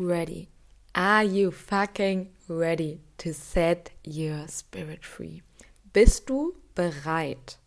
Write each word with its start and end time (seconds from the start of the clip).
ready? 0.00 0.48
Are 0.94 1.22
you 1.22 1.50
fucking 1.50 2.30
ready 2.48 3.00
to 3.18 3.32
set 3.32 3.90
your 4.04 4.48
spirit 4.48 5.04
free? 5.04 5.42
Bist 5.92 6.28
du 6.28 6.54
bereit 6.74 7.58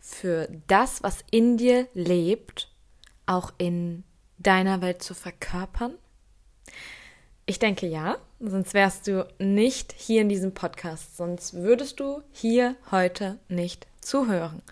für 0.00 0.48
das, 0.66 1.02
was 1.02 1.22
in 1.30 1.58
dir 1.58 1.86
lebt, 1.94 2.68
auch 3.26 3.52
in 3.58 4.02
deiner 4.38 4.80
Welt 4.80 5.02
zu 5.02 5.14
verkörpern? 5.14 5.94
Ich 7.44 7.58
denke 7.58 7.86
ja, 7.86 8.16
sonst 8.40 8.72
wärst 8.72 9.06
du 9.06 9.28
nicht 9.38 9.92
hier 9.96 10.22
in 10.22 10.28
diesem 10.28 10.54
Podcast, 10.54 11.16
sonst 11.16 11.54
würdest 11.54 12.00
du 12.00 12.22
hier 12.32 12.76
heute 12.90 13.38
nicht 13.48 13.86
zuhören. 14.00 14.62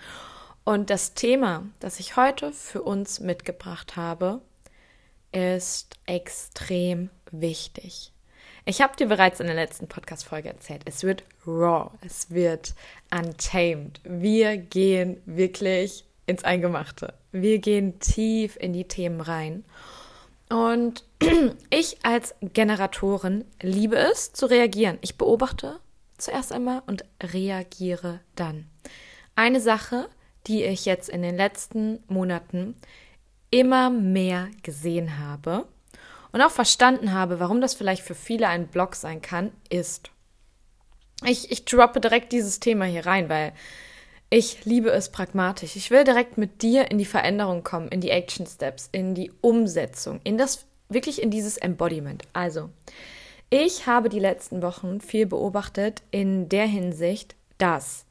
Und 0.64 0.88
das 0.90 1.14
Thema, 1.14 1.64
das 1.80 2.00
ich 2.00 2.16
heute 2.16 2.52
für 2.52 2.82
uns 2.82 3.20
mitgebracht 3.20 3.96
habe, 3.96 4.40
ist 5.32 5.98
extrem 6.06 7.10
wichtig. 7.30 8.12
Ich 8.64 8.82
habe 8.82 8.96
dir 8.96 9.06
bereits 9.06 9.40
in 9.40 9.46
der 9.46 9.56
letzten 9.56 9.88
Podcast-Folge 9.88 10.48
erzählt, 10.48 10.82
es 10.84 11.02
wird 11.02 11.24
raw, 11.46 11.90
es 12.04 12.30
wird 12.30 12.74
untamed. 13.10 14.00
Wir 14.04 14.58
gehen 14.58 15.20
wirklich 15.24 16.04
ins 16.26 16.44
Eingemachte. 16.44 17.14
Wir 17.32 17.58
gehen 17.58 17.98
tief 18.00 18.56
in 18.60 18.72
die 18.72 18.86
Themen 18.86 19.20
rein. 19.20 19.64
Und 20.50 21.04
ich 21.70 21.98
als 22.04 22.34
Generatorin 22.40 23.44
liebe 23.62 23.96
es 23.96 24.32
zu 24.32 24.46
reagieren. 24.46 24.98
Ich 25.00 25.16
beobachte 25.16 25.80
zuerst 26.18 26.52
einmal 26.52 26.82
und 26.86 27.04
reagiere 27.22 28.20
dann. 28.36 28.66
Eine 29.36 29.60
Sache, 29.60 30.08
die 30.46 30.64
ich 30.64 30.84
jetzt 30.84 31.08
in 31.08 31.22
den 31.22 31.36
letzten 31.36 32.02
Monaten 32.08 32.74
immer 33.50 33.90
mehr 33.90 34.48
gesehen 34.62 35.18
habe 35.18 35.66
und 36.32 36.40
auch 36.40 36.50
verstanden 36.50 37.12
habe, 37.12 37.40
warum 37.40 37.60
das 37.60 37.74
vielleicht 37.74 38.02
für 38.02 38.14
viele 38.14 38.48
ein 38.48 38.68
Block 38.68 38.94
sein 38.94 39.20
kann, 39.20 39.52
ist, 39.68 40.10
ich, 41.24 41.50
ich 41.50 41.64
droppe 41.64 42.00
direkt 42.00 42.32
dieses 42.32 42.60
Thema 42.60 42.84
hier 42.84 43.06
rein, 43.06 43.28
weil 43.28 43.52
ich 44.30 44.64
liebe 44.64 44.90
es 44.90 45.10
pragmatisch. 45.10 45.74
Ich 45.74 45.90
will 45.90 46.04
direkt 46.04 46.38
mit 46.38 46.62
dir 46.62 46.90
in 46.90 46.98
die 46.98 47.04
Veränderung 47.04 47.64
kommen, 47.64 47.88
in 47.88 48.00
die 48.00 48.10
Action 48.10 48.46
Steps, 48.46 48.88
in 48.92 49.14
die 49.14 49.32
Umsetzung, 49.40 50.20
in 50.22 50.38
das, 50.38 50.66
wirklich 50.88 51.20
in 51.20 51.30
dieses 51.30 51.56
Embodiment. 51.56 52.22
Also, 52.32 52.70
ich 53.50 53.86
habe 53.86 54.08
die 54.08 54.20
letzten 54.20 54.62
Wochen 54.62 55.00
viel 55.00 55.26
beobachtet 55.26 56.02
in 56.12 56.48
der 56.48 56.66
Hinsicht, 56.66 57.34
dass 57.58 58.06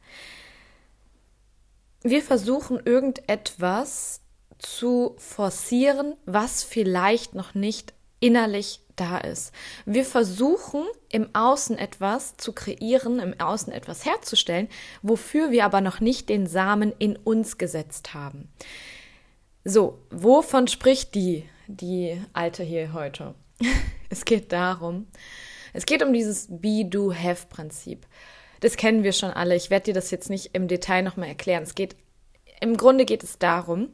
wir 2.02 2.22
versuchen, 2.22 2.80
irgendetwas 2.84 4.22
zu 4.60 5.16
forcieren, 5.18 6.16
was 6.26 6.64
vielleicht 6.64 7.34
noch 7.34 7.56
nicht 7.56 7.94
innerlich 8.20 8.82
da 8.96 9.18
ist. 9.18 9.54
Wir 9.86 10.04
versuchen 10.04 10.84
im 11.10 11.34
Außen 11.34 11.78
etwas 11.78 12.36
zu 12.38 12.54
kreieren, 12.54 13.20
im 13.20 13.40
Außen 13.40 13.72
etwas 13.72 14.06
herzustellen, 14.06 14.68
wofür 15.02 15.52
wir 15.52 15.66
aber 15.66 15.82
noch 15.82 16.02
nicht 16.02 16.30
den 16.30 16.48
Samen 16.48 16.94
in 17.00 17.16
uns 17.16 17.58
gesetzt 17.58 18.14
haben. 18.14 18.50
So, 19.64 20.00
wovon 20.10 20.68
spricht 20.68 21.16
die, 21.16 21.46
die 21.68 22.22
alte 22.34 22.64
hier 22.64 22.94
heute? 22.94 23.36
es 24.10 24.26
geht 24.26 24.52
darum, 24.52 25.08
es 25.74 25.86
geht 25.86 26.04
um 26.04 26.14
dieses 26.14 26.48
Be-Do-Have-Prinzip. 26.50 28.06
Das 28.60 28.76
kennen 28.76 29.04
wir 29.04 29.14
schon 29.14 29.32
alle. 29.32 29.56
Ich 29.56 29.70
werde 29.70 29.86
dir 29.86 29.94
das 29.94 30.12
jetzt 30.12 30.30
nicht 30.30 30.54
im 30.54 30.68
Detail 30.68 31.04
nochmal 31.04 31.30
erklären. 31.30 31.64
Es 31.64 31.76
geht, 31.76 31.96
im 32.60 32.76
Grunde 32.76 33.06
geht 33.06 33.24
es 33.24 33.38
darum, 33.38 33.90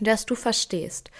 dass 0.00 0.26
du 0.26 0.34
verstehst. 0.34 1.10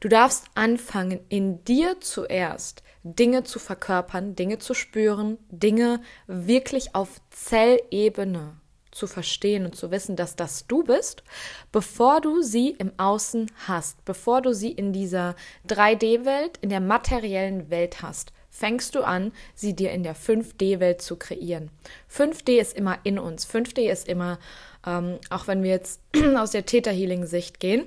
Du 0.00 0.08
darfst 0.08 0.44
anfangen, 0.54 1.20
in 1.28 1.64
dir 1.64 2.00
zuerst 2.00 2.82
Dinge 3.02 3.44
zu 3.44 3.58
verkörpern, 3.58 4.34
Dinge 4.34 4.58
zu 4.58 4.74
spüren, 4.74 5.38
Dinge 5.48 6.00
wirklich 6.26 6.94
auf 6.94 7.20
Zellebene 7.30 8.56
zu 8.90 9.06
verstehen 9.06 9.64
und 9.64 9.76
zu 9.76 9.90
wissen, 9.90 10.16
dass 10.16 10.36
das 10.36 10.66
du 10.66 10.82
bist, 10.82 11.22
bevor 11.70 12.20
du 12.20 12.42
sie 12.42 12.70
im 12.70 12.92
Außen 12.96 13.50
hast, 13.66 14.04
bevor 14.04 14.42
du 14.42 14.54
sie 14.54 14.72
in 14.72 14.92
dieser 14.92 15.36
3D-Welt, 15.68 16.58
in 16.62 16.70
der 16.70 16.80
materiellen 16.80 17.70
Welt 17.70 18.02
hast 18.02 18.32
fängst 18.56 18.94
du 18.94 19.02
an, 19.02 19.32
sie 19.54 19.76
dir 19.76 19.92
in 19.92 20.02
der 20.02 20.16
5D-Welt 20.16 21.02
zu 21.02 21.16
kreieren. 21.16 21.70
5D 22.10 22.58
ist 22.58 22.74
immer 22.74 22.98
in 23.02 23.18
uns. 23.18 23.46
5D 23.46 23.90
ist 23.90 24.08
immer, 24.08 24.38
ähm, 24.86 25.18
auch 25.28 25.46
wenn 25.46 25.62
wir 25.62 25.70
jetzt 25.70 26.00
aus 26.36 26.52
der 26.52 26.64
Theta-Healing-Sicht 26.64 27.60
gehen, 27.60 27.86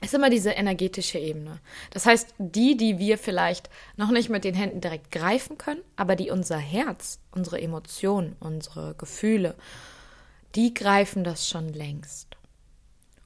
ist 0.00 0.14
immer 0.14 0.30
diese 0.30 0.50
energetische 0.50 1.18
Ebene. 1.18 1.60
Das 1.90 2.06
heißt, 2.06 2.34
die, 2.38 2.76
die 2.76 2.98
wir 2.98 3.18
vielleicht 3.18 3.68
noch 3.96 4.10
nicht 4.10 4.28
mit 4.28 4.44
den 4.44 4.54
Händen 4.54 4.80
direkt 4.80 5.10
greifen 5.10 5.58
können, 5.58 5.82
aber 5.96 6.16
die 6.16 6.30
unser 6.30 6.58
Herz, 6.58 7.18
unsere 7.32 7.60
Emotionen, 7.60 8.36
unsere 8.40 8.94
Gefühle, 8.94 9.54
die 10.54 10.72
greifen 10.72 11.24
das 11.24 11.48
schon 11.48 11.72
längst. 11.72 12.36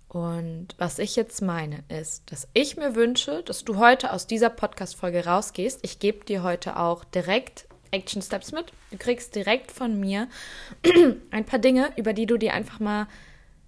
Und 0.09 0.69
was 0.77 0.99
ich 0.99 1.17
jetzt 1.17 1.41
meine, 1.41 1.85
ist, 1.89 2.31
dass 2.31 2.47
ich 2.53 2.77
mir 2.77 2.95
wünsche, 2.95 3.43
dass 3.45 3.65
du 3.65 3.79
heute 3.79 4.13
aus 4.13 4.27
dieser 4.27 4.51
Podcast-Folge 4.51 5.25
rausgehst. 5.25 5.81
Ich 5.83 6.01
gebe 6.01 6.25
dir 6.27 6.43
heute 6.43 6.79
auch 6.79 7.05
direkt 7.05 7.67
Action 7.93 8.21
Steps 8.21 8.53
mit. 8.53 8.73
Du 8.91 8.99
kriegst 8.99 9.35
direkt 9.35 9.73
von 9.73 9.99
mir 9.99 10.29
ein 11.31 11.47
paar 11.47 11.59
Dinge, 11.59 11.93
über 11.97 12.13
die 12.13 12.27
du 12.27 12.37
dir 12.37 12.53
einfach 12.53 12.79
mal, 12.79 13.07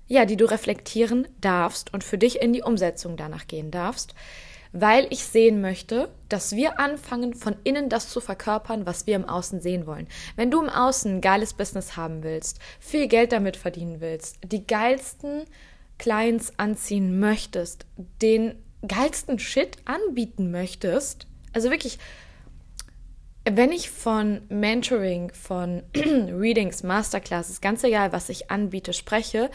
ja, 0.07 0.25
die 0.27 0.37
du 0.37 0.45
reflektieren 0.45 1.27
darfst 1.41 1.93
und 1.93 2.05
für 2.05 2.19
dich 2.19 2.41
in 2.41 2.53
die 2.53 2.63
Umsetzung 2.63 3.17
danach 3.17 3.47
gehen 3.47 3.71
darfst, 3.71 4.15
weil 4.73 5.07
ich 5.11 5.25
sehen 5.25 5.61
möchte, 5.61 6.09
dass 6.29 6.57
wir 6.57 6.81
anfangen, 6.81 7.35
von 7.35 7.55
innen 7.63 7.89
das 7.89 8.09
zu 8.09 8.21
verkörpern, 8.21 8.87
was 8.87 9.07
wir 9.07 9.15
im 9.15 9.25
Außen 9.25 9.61
sehen 9.61 9.87
wollen. 9.87 10.09
Wenn 10.35 10.51
du 10.51 10.61
im 10.61 10.69
Außen 10.69 11.17
ein 11.17 11.21
geiles 11.21 11.55
Business 11.55 11.97
haben 11.97 12.25
willst, 12.25 12.59
viel 12.81 13.07
Geld 13.07 13.31
damit 13.31 13.57
verdienen 13.57 14.01
willst, 14.01 14.39
die 14.45 14.67
geilsten 14.67 15.45
Clients 15.99 16.53
anziehen 16.57 17.21
möchtest, 17.21 17.87
den 18.21 18.57
geilsten 18.87 19.39
Shit 19.39 19.77
anbieten 19.85 20.51
möchtest, 20.51 21.29
also 21.53 21.71
wirklich, 21.71 21.99
wenn 23.49 23.71
ich 23.71 23.91
von 23.91 24.43
Mentoring, 24.49 25.33
von 25.33 25.85
Readings, 25.95 26.83
Masterclasses, 26.83 27.61
ganz 27.61 27.85
egal, 27.85 28.13
was 28.13 28.29
ich 28.29 28.51
anbiete, 28.51 28.93
spreche, 28.93 29.51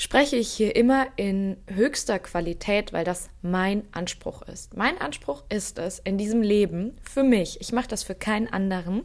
spreche 0.00 0.36
ich 0.36 0.50
hier 0.50 0.76
immer 0.76 1.08
in 1.16 1.58
höchster 1.66 2.18
Qualität, 2.18 2.94
weil 2.94 3.04
das 3.04 3.28
mein 3.42 3.82
Anspruch 3.92 4.40
ist. 4.40 4.74
Mein 4.74 4.98
Anspruch 4.98 5.44
ist 5.50 5.78
es, 5.78 5.98
in 5.98 6.16
diesem 6.16 6.40
Leben, 6.40 6.96
für 7.02 7.22
mich, 7.22 7.60
ich 7.60 7.70
mache 7.72 7.88
das 7.88 8.02
für 8.02 8.14
keinen 8.14 8.48
anderen, 8.48 9.02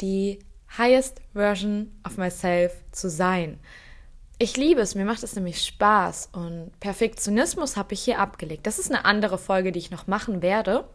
die 0.00 0.40
highest 0.76 1.20
version 1.34 1.92
of 2.04 2.16
myself 2.16 2.72
zu 2.90 3.08
sein. 3.08 3.60
Ich 4.40 4.56
liebe 4.56 4.80
es, 4.80 4.96
mir 4.96 5.04
macht 5.04 5.22
es 5.22 5.36
nämlich 5.36 5.64
Spaß 5.64 6.30
und 6.32 6.72
Perfektionismus 6.80 7.76
habe 7.76 7.94
ich 7.94 8.00
hier 8.00 8.18
abgelegt. 8.18 8.66
Das 8.66 8.80
ist 8.80 8.90
eine 8.90 9.04
andere 9.04 9.38
Folge, 9.38 9.70
die 9.70 9.78
ich 9.78 9.92
noch 9.92 10.08
machen 10.08 10.42
werde. 10.42 10.88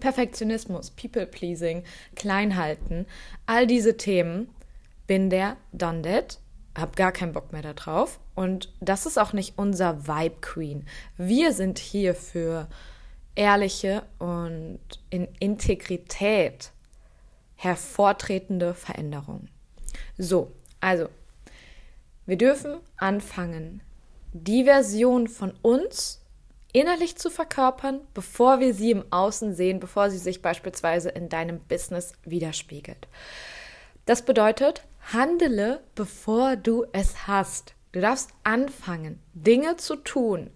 Perfektionismus, 0.00 0.90
People-Pleasing, 0.92 1.84
Kleinhalten, 2.16 3.04
all 3.44 3.66
diese 3.66 3.98
Themen. 3.98 4.48
Bin 5.06 5.28
der, 5.28 5.58
done 5.72 6.00
hab 6.80 6.96
gar 6.96 7.12
keinen 7.12 7.32
Bock 7.32 7.52
mehr 7.52 7.62
darauf. 7.62 8.20
Und 8.34 8.72
das 8.80 9.06
ist 9.06 9.18
auch 9.18 9.32
nicht 9.32 9.54
unser 9.56 10.06
Vibe 10.06 10.36
Queen. 10.40 10.86
Wir 11.16 11.52
sind 11.52 11.78
hier 11.78 12.14
für 12.14 12.68
ehrliche 13.34 14.02
und 14.18 14.80
in 15.10 15.28
Integrität 15.38 16.70
hervortretende 17.56 18.74
Veränderungen. 18.74 19.50
So, 20.16 20.52
also 20.80 21.08
wir 22.26 22.36
dürfen 22.36 22.76
anfangen, 22.96 23.82
die 24.32 24.64
Version 24.64 25.28
von 25.28 25.52
uns 25.62 26.20
innerlich 26.72 27.16
zu 27.16 27.30
verkörpern, 27.30 28.00
bevor 28.14 28.60
wir 28.60 28.74
sie 28.74 28.90
im 28.90 29.04
Außen 29.10 29.54
sehen, 29.54 29.80
bevor 29.80 30.10
sie 30.10 30.18
sich 30.18 30.42
beispielsweise 30.42 31.08
in 31.08 31.28
deinem 31.28 31.60
Business 31.60 32.12
widerspiegelt. 32.24 33.08
Das 34.04 34.22
bedeutet, 34.22 34.84
handele, 35.12 35.82
bevor 35.94 36.56
du 36.56 36.84
es 36.92 37.26
hast. 37.26 37.74
Du 37.92 38.00
darfst 38.00 38.30
anfangen, 38.44 39.20
Dinge 39.32 39.76
zu 39.76 39.96
tun, 39.96 40.50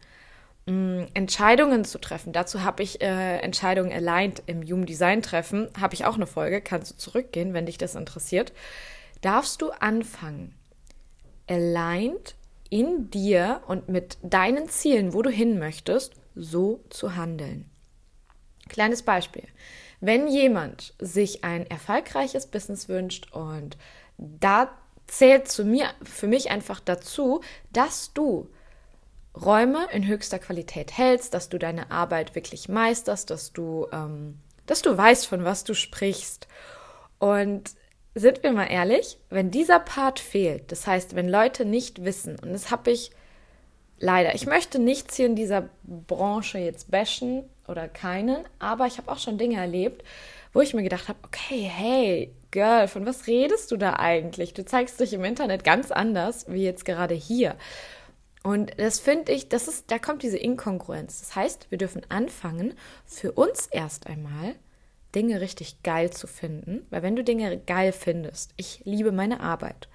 mm, 0.67 1.05
Entscheidungen 1.15 1.85
zu 1.85 1.99
treffen. 1.99 2.33
Dazu 2.33 2.63
habe 2.63 2.83
ich 2.83 3.01
äh, 3.01 3.39
Entscheidungen 3.39 3.93
aligned 3.93 4.43
im 4.47 4.63
Human 4.63 4.87
Design 4.87 5.23
Treffen. 5.23 5.69
Habe 5.81 5.95
ich 5.95 6.05
auch 6.05 6.17
eine 6.17 6.27
Folge, 6.27 6.61
kannst 6.61 6.93
du 6.93 6.97
zurückgehen, 6.97 7.55
wenn 7.55 7.67
dich 7.67 7.79
das 7.79 7.95
interessiert. 7.95 8.53
Darfst 9.23 9.63
du 9.63 9.71
anfangen, 9.71 10.55
aligned 11.49 12.35
in 12.69 13.11
dir 13.11 13.63
und 13.67 13.89
mit 13.89 14.19
deinen 14.23 14.69
Zielen, 14.69 15.15
wo 15.15 15.23
du 15.23 15.31
hin 15.31 15.59
möchtest, 15.59 16.15
so 16.35 16.83
zu 16.91 17.17
handeln. 17.17 17.69
Kleines 18.69 19.03
Beispiel. 19.03 19.45
Wenn 20.01 20.27
jemand 20.27 20.95
sich 20.99 21.45
ein 21.45 21.67
erfolgreiches 21.71 22.47
Business 22.47 22.89
wünscht 22.89 23.33
und 23.33 23.77
da 24.41 24.71
zählt 25.07 25.49
zu 25.49 25.65
mir, 25.65 25.87
für 26.03 26.27
mich 26.27 26.51
einfach 26.51 26.81
dazu, 26.81 27.41
dass 27.73 28.13
du 28.13 28.49
Räume 29.35 29.87
in 29.93 30.07
höchster 30.07 30.39
Qualität 30.39 30.97
hältst, 30.97 31.35
dass 31.35 31.49
du 31.49 31.59
deine 31.59 31.91
Arbeit 31.91 32.35
wirklich 32.35 32.69
meisterst, 32.69 33.31
dass 33.31 33.53
du, 33.53 33.87
ähm, 33.93 34.39
dass 34.67 34.83
du 34.83 34.97
weißt, 34.97 35.27
von 35.27 35.45
was 35.45 35.65
du 35.65 35.75
sprichst. 35.75 36.49
Und 37.19 37.71
sind 38.15 38.43
wir 38.43 38.53
mal 38.53 38.67
ehrlich, 38.67 39.19
wenn 39.31 39.51
dieser 39.51 39.81
Part 39.81 40.21
fehlt, 40.21 40.71
das 40.71 40.87
heißt, 40.87 41.15
wenn 41.15 41.29
Leute 41.29 41.65
nicht 41.65 42.05
wissen, 42.05 42.39
und 42.39 42.53
das 42.53 42.71
habe 42.71 42.91
ich 42.91 43.11
leider, 43.99 44.35
ich 44.35 44.47
möchte 44.47 44.79
nichts 44.79 45.17
hier 45.17 45.27
in 45.27 45.37
dieser 45.37 45.71
Branche 45.85 46.59
jetzt 46.59 46.91
bashen 46.91 47.45
oder 47.69 47.89
keinen, 47.89 48.45
aber 48.59 48.87
ich 48.87 48.99
habe 48.99 49.11
auch 49.11 49.19
schon 49.19 49.39
Dinge 49.39 49.57
erlebt, 49.57 50.05
wo 50.53 50.61
ich 50.61 50.75
mir 50.75 50.83
gedacht 50.83 51.09
habe, 51.09 51.19
okay, 51.25 51.63
hey, 51.63 52.35
Girl, 52.53 52.87
von 52.87 53.05
was 53.07 53.27
redest 53.27 53.73
du 53.73 53.77
da 53.77 53.95
eigentlich? 53.95 54.55
Du 54.55 54.65
zeigst 54.65 55.01
dich 55.01 55.15
im 55.15 55.25
Internet 55.25 55.65
ganz 55.65 55.91
anders 55.91 56.47
wie 56.49 56.63
jetzt 56.63 56.85
gerade 56.85 57.15
hier. 57.15 57.57
Und 58.45 58.79
das 58.79 59.01
finde 59.01 59.33
ich, 59.33 59.49
das 59.49 59.69
ist, 59.69 59.91
da 59.91 59.99
kommt 59.99 60.23
diese 60.23 60.37
Inkongruenz. 60.37 61.21
Das 61.21 61.35
heißt, 61.35 61.71
wir 61.71 61.79
dürfen 61.79 62.03
anfangen, 62.09 62.75
für 63.07 63.33
uns 63.33 63.69
erst 63.69 64.07
einmal 64.07 64.55
Dinge 65.15 65.41
richtig 65.41 65.83
geil 65.83 66.11
zu 66.11 66.27
finden, 66.27 66.87
weil 66.91 67.03
wenn 67.03 67.17
du 67.17 67.25
Dinge 67.25 67.59
geil 67.59 67.93
findest, 67.93 68.53
ich 68.57 68.83
liebe 68.85 69.13
meine 69.13 69.41
Arbeit. 69.41 69.89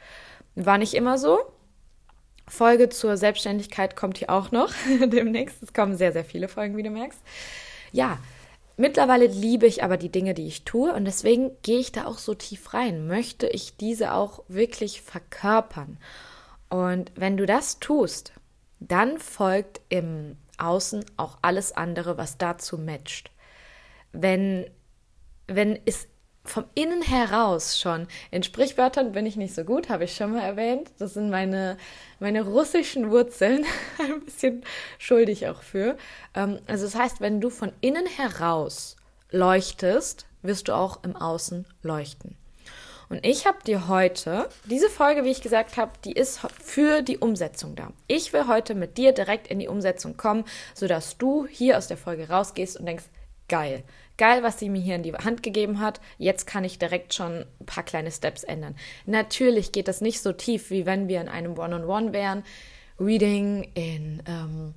War 0.55 0.77
nicht 0.77 0.95
immer 0.95 1.17
so. 1.17 1.39
Folge 2.47 2.89
zur 2.89 3.17
Selbstständigkeit 3.17 3.95
kommt 3.95 4.17
hier 4.17 4.29
auch 4.29 4.51
noch 4.51 4.73
demnächst. 5.05 5.61
Es 5.61 5.73
kommen 5.73 5.95
sehr, 5.95 6.13
sehr 6.13 6.25
viele 6.25 6.47
Folgen, 6.47 6.77
wie 6.77 6.83
du 6.83 6.89
merkst. 6.89 7.19
Ja, 7.91 8.17
mittlerweile 8.77 9.27
liebe 9.27 9.67
ich 9.67 9.83
aber 9.83 9.97
die 9.97 10.11
Dinge, 10.11 10.33
die 10.33 10.47
ich 10.47 10.63
tue 10.63 10.93
und 10.93 11.05
deswegen 11.05 11.51
gehe 11.61 11.79
ich 11.79 11.91
da 11.91 12.05
auch 12.05 12.17
so 12.17 12.33
tief 12.33 12.73
rein. 12.73 13.07
Möchte 13.07 13.47
ich 13.47 13.77
diese 13.77 14.13
auch 14.13 14.43
wirklich 14.47 15.01
verkörpern? 15.01 15.97
Und 16.69 17.11
wenn 17.15 17.37
du 17.37 17.45
das 17.45 17.79
tust, 17.79 18.33
dann 18.79 19.19
folgt 19.19 19.81
im 19.89 20.37
Außen 20.57 21.05
auch 21.17 21.37
alles 21.41 21.71
andere, 21.71 22.17
was 22.17 22.37
dazu 22.37 22.77
matcht. 22.77 23.31
Wenn 24.11 24.69
wenn 25.47 25.79
es 25.85 26.07
vom 26.49 26.65
Innen 26.75 27.01
heraus 27.01 27.79
schon, 27.79 28.07
in 28.31 28.43
Sprichwörtern 28.43 29.11
bin 29.11 29.25
ich 29.25 29.35
nicht 29.35 29.53
so 29.53 29.63
gut, 29.63 29.89
habe 29.89 30.05
ich 30.05 30.15
schon 30.15 30.33
mal 30.33 30.41
erwähnt. 30.41 30.91
Das 30.99 31.13
sind 31.13 31.29
meine, 31.29 31.77
meine 32.19 32.43
russischen 32.43 33.11
Wurzeln, 33.11 33.65
ein 33.99 34.21
bisschen 34.25 34.63
schuldig 34.97 35.47
auch 35.47 35.61
für. 35.61 35.97
Ähm, 36.33 36.59
also 36.67 36.85
das 36.85 36.95
heißt, 36.95 37.21
wenn 37.21 37.41
du 37.41 37.49
von 37.49 37.71
innen 37.81 38.05
heraus 38.05 38.95
leuchtest, 39.31 40.25
wirst 40.41 40.67
du 40.67 40.75
auch 40.75 41.03
im 41.03 41.15
Außen 41.15 41.65
leuchten. 41.81 42.35
Und 43.09 43.25
ich 43.25 43.47
habe 43.47 43.59
dir 43.65 43.87
heute, 43.87 44.49
diese 44.65 44.89
Folge, 44.89 45.23
wie 45.23 45.31
ich 45.31 45.41
gesagt 45.41 45.77
habe, 45.77 45.91
die 46.03 46.11
ist 46.11 46.41
für 46.61 47.01
die 47.01 47.17
Umsetzung 47.17 47.75
da. 47.75 47.93
Ich 48.07 48.33
will 48.33 48.47
heute 48.47 48.75
mit 48.75 48.97
dir 48.97 49.13
direkt 49.13 49.47
in 49.47 49.59
die 49.59 49.69
Umsetzung 49.69 50.17
kommen, 50.17 50.43
sodass 50.73 51.17
du 51.17 51.47
hier 51.47 51.77
aus 51.77 51.87
der 51.87 51.97
Folge 51.97 52.27
rausgehst 52.27 52.77
und 52.77 52.85
denkst, 52.85 53.05
geil, 53.47 53.83
geil, 54.17 54.43
was 54.43 54.59
sie 54.59 54.69
mir 54.69 54.81
hier 54.81 54.95
in 54.95 55.03
die 55.03 55.13
Hand 55.13 55.43
gegeben 55.43 55.79
hat. 55.79 56.01
Jetzt 56.17 56.47
kann 56.47 56.63
ich 56.63 56.79
direkt 56.79 57.13
schon 57.13 57.45
ein 57.59 57.65
paar 57.65 57.83
kleine 57.83 58.11
Steps 58.11 58.43
ändern. 58.43 58.75
Natürlich 59.05 59.71
geht 59.71 59.87
das 59.87 60.01
nicht 60.01 60.21
so 60.21 60.33
tief, 60.33 60.69
wie 60.69 60.85
wenn 60.85 61.07
wir 61.07 61.21
in 61.21 61.29
einem 61.29 61.57
One-on-One 61.57 61.85
-on 61.85 62.07
-One 62.07 62.13
wären. 62.13 62.43
Reading 62.99 63.71
in 63.75 64.23
ähm, 64.27 64.73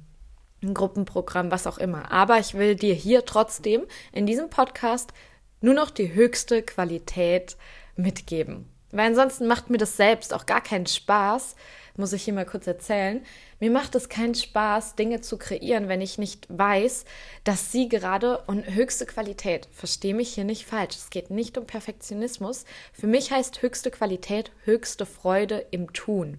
ein 0.62 0.74
Gruppenprogramm, 0.74 1.50
was 1.50 1.66
auch 1.66 1.78
immer. 1.78 2.12
Aber 2.12 2.38
ich 2.38 2.54
will 2.54 2.76
dir 2.76 2.94
hier 2.94 3.24
trotzdem 3.24 3.86
in 4.12 4.26
diesem 4.26 4.50
Podcast 4.50 5.12
nur 5.60 5.74
noch 5.74 5.90
die 5.90 6.14
höchste 6.14 6.62
Qualität 6.62 7.56
mitgeben. 7.96 8.66
Weil 8.92 9.08
ansonsten 9.08 9.46
macht 9.46 9.70
mir 9.70 9.78
das 9.78 9.96
selbst 9.96 10.34
auch 10.34 10.46
gar 10.46 10.60
keinen 10.60 10.86
Spaß, 10.86 11.54
muss 11.96 12.12
ich 12.12 12.22
hier 12.22 12.34
mal 12.34 12.46
kurz 12.46 12.66
erzählen. 12.66 13.22
Mir 13.58 13.70
macht 13.70 13.94
es 13.94 14.08
keinen 14.08 14.34
Spaß, 14.34 14.96
Dinge 14.96 15.20
zu 15.20 15.36
kreieren, 15.36 15.88
wenn 15.88 16.00
ich 16.00 16.18
nicht 16.18 16.46
weiß, 16.48 17.04
dass 17.44 17.72
sie 17.72 17.88
gerade 17.88 18.38
und 18.46 18.74
höchste 18.74 19.06
Qualität, 19.06 19.68
verstehe 19.72 20.14
mich 20.14 20.34
hier 20.34 20.44
nicht 20.44 20.66
falsch, 20.66 20.96
es 20.96 21.10
geht 21.10 21.30
nicht 21.30 21.58
um 21.58 21.66
Perfektionismus. 21.66 22.64
Für 22.92 23.06
mich 23.06 23.30
heißt 23.30 23.62
höchste 23.62 23.90
Qualität 23.90 24.50
höchste 24.64 25.06
Freude 25.06 25.66
im 25.70 25.92
Tun. 25.92 26.38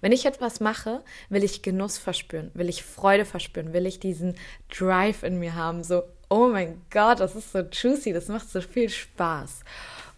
Wenn 0.00 0.12
ich 0.12 0.26
etwas 0.26 0.60
mache, 0.60 1.02
will 1.28 1.44
ich 1.44 1.62
Genuss 1.62 1.98
verspüren, 1.98 2.50
will 2.54 2.68
ich 2.68 2.84
Freude 2.84 3.24
verspüren, 3.24 3.72
will 3.72 3.86
ich 3.86 4.00
diesen 4.00 4.36
Drive 4.76 5.22
in 5.22 5.38
mir 5.38 5.54
haben, 5.54 5.84
so, 5.84 6.02
oh 6.28 6.48
mein 6.48 6.82
Gott, 6.90 7.20
das 7.20 7.34
ist 7.34 7.52
so 7.52 7.60
juicy, 7.60 8.12
das 8.12 8.28
macht 8.28 8.50
so 8.50 8.60
viel 8.60 8.88
Spaß. 8.88 9.60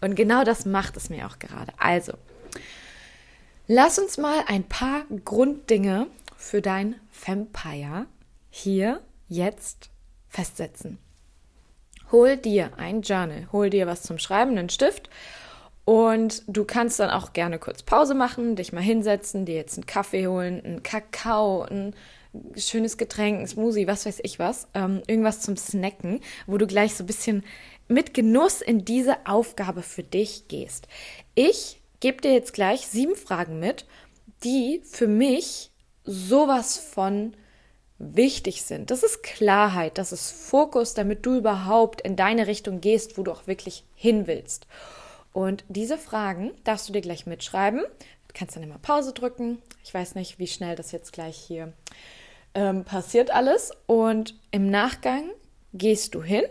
Und 0.01 0.15
genau 0.15 0.43
das 0.43 0.65
macht 0.65 0.97
es 0.97 1.09
mir 1.09 1.27
auch 1.27 1.39
gerade. 1.39 1.73
Also, 1.77 2.13
Lass 3.69 3.99
uns 3.99 4.17
mal 4.17 4.45
ein 4.47 4.63
paar 4.63 5.03
Grunddinge 5.25 6.07
für 6.37 6.61
dein 6.61 6.95
Vampire 7.25 8.05
hier 8.49 9.01
jetzt 9.27 9.89
festsetzen. 10.29 10.99
Hol 12.09 12.37
dir 12.37 12.71
ein 12.77 13.01
Journal, 13.01 13.49
hol 13.51 13.69
dir 13.69 13.85
was 13.85 14.03
zum 14.03 14.19
Schreiben, 14.19 14.57
einen 14.57 14.69
Stift 14.69 15.09
und 15.83 16.43
du 16.47 16.63
kannst 16.63 17.01
dann 17.01 17.09
auch 17.09 17.33
gerne 17.33 17.59
kurz 17.59 17.83
Pause 17.83 18.13
machen, 18.13 18.55
dich 18.55 18.71
mal 18.71 18.79
hinsetzen, 18.79 19.43
dir 19.43 19.55
jetzt 19.55 19.77
einen 19.77 19.85
Kaffee 19.85 20.27
holen, 20.27 20.63
einen 20.63 20.81
Kakao, 20.81 21.63
ein 21.63 21.93
schönes 22.55 22.97
Getränk, 22.97 23.41
ein 23.41 23.47
Smoothie, 23.47 23.87
was 23.87 24.05
weiß 24.05 24.21
ich 24.23 24.39
was, 24.39 24.69
ähm, 24.75 25.01
irgendwas 25.07 25.41
zum 25.41 25.57
Snacken, 25.57 26.21
wo 26.45 26.57
du 26.57 26.67
gleich 26.67 26.95
so 26.95 27.03
ein 27.03 27.07
bisschen 27.07 27.43
mit 27.89 28.13
Genuss 28.13 28.61
in 28.61 28.85
diese 28.85 29.25
Aufgabe 29.25 29.81
für 29.81 30.03
dich 30.03 30.47
gehst. 30.47 30.87
Ich 31.35 31.81
gebe 31.99 32.21
dir 32.21 32.33
jetzt 32.33 32.53
gleich 32.53 32.87
sieben 32.87 33.15
Fragen 33.15 33.59
mit, 33.59 33.85
die 34.43 34.81
für 34.85 35.07
mich 35.07 35.71
sowas 36.03 36.77
von 36.77 37.33
wichtig 37.99 38.63
sind. 38.63 38.91
Das 38.91 39.03
ist 39.03 39.23
Klarheit, 39.23 39.97
das 39.97 40.11
ist 40.11 40.31
Fokus, 40.31 40.93
damit 40.93 41.25
du 41.25 41.37
überhaupt 41.37 42.01
in 42.01 42.15
deine 42.15 42.47
Richtung 42.47 42.79
gehst, 42.81 43.17
wo 43.17 43.23
du 43.23 43.31
auch 43.31 43.47
wirklich 43.47 43.83
hin 43.95 44.27
willst. 44.27 44.67
Und 45.33 45.63
diese 45.67 45.97
Fragen 45.97 46.51
darfst 46.63 46.87
du 46.89 46.93
dir 46.93 47.01
gleich 47.01 47.25
mitschreiben. 47.25 47.81
Du 47.81 48.33
kannst 48.33 48.55
dann 48.55 48.63
immer 48.63 48.79
Pause 48.79 49.13
drücken. 49.13 49.61
Ich 49.83 49.93
weiß 49.93 50.15
nicht, 50.15 50.39
wie 50.39 50.47
schnell 50.47 50.75
das 50.75 50.91
jetzt 50.91 51.13
gleich 51.13 51.37
hier 51.37 51.73
ähm, 52.53 52.85
passiert 52.85 53.31
alles. 53.31 53.71
Und 53.85 54.35
im 54.51 54.69
Nachgang 54.69 55.29
gehst 55.73 56.15
du 56.15 56.23
hin 56.23 56.43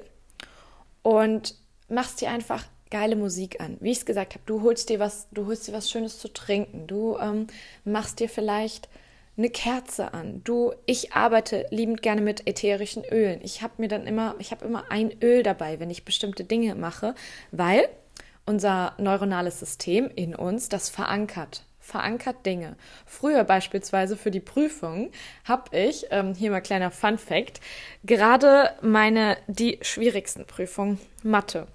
und 1.03 1.57
machst 1.89 2.21
dir 2.21 2.31
einfach 2.31 2.65
geile 2.91 3.17
Musik 3.17 3.61
an. 3.61 3.77
Wie 3.81 3.91
ich 3.91 3.99
es 3.99 4.07
gesagt 4.07 4.35
habe, 4.35 4.45
du 4.47 4.63
holst 4.63 4.89
dir 4.89 5.01
was, 5.01 5.29
du 5.33 5.47
holst 5.47 5.69
dir 5.69 5.73
was 5.73 5.91
Schönes 5.91 6.19
zu 6.19 6.29
trinken. 6.29 6.87
Du 6.87 7.17
ähm, 7.19 7.47
machst 7.85 8.21
dir 8.21 8.29
vielleicht 8.29 8.89
eine 9.37 9.51
Kerze 9.51 10.15
an. 10.15 10.41
Du, 10.45 10.73
ich 10.87 11.13
arbeite 11.13 11.67
liebend 11.71 12.03
gerne 12.03 12.23
mit 12.23 12.47
ätherischen 12.47 13.05
Ölen. 13.05 13.41
Ich 13.43 13.63
habe 13.63 13.75
mir 13.79 13.89
dann 13.89 14.07
immer, 14.07 14.35
ich 14.39 14.51
habe 14.51 14.65
immer 14.65 14.91
ein 14.91 15.13
Öl 15.23 15.43
dabei, 15.43 15.79
wenn 15.79 15.91
ich 15.91 16.05
bestimmte 16.05 16.45
Dinge 16.45 16.75
mache, 16.75 17.15
weil 17.51 17.89
unser 18.47 18.95
neuronales 18.99 19.61
System 19.61 20.11
in 20.15 20.35
uns 20.35 20.69
das 20.69 20.89
verankert 20.89 21.65
verankert 21.87 22.45
Dinge. 22.45 22.77
Früher 23.07 23.45
beispielsweise 23.45 24.17
für 24.17 24.33
die 24.33 24.41
Prüfung 24.41 25.13
habe 25.45 25.77
ich, 25.77 26.07
ähm, 26.11 26.35
hier 26.35 26.51
mal 26.51 26.61
kleiner 26.61 26.91
Fun 26.91 27.17
fact, 27.17 27.61
gerade 28.03 28.71
meine, 28.83 29.37
die 29.47 29.79
schwierigsten 29.83 30.47
Prüfungen, 30.47 30.99
Mathe 31.23 31.69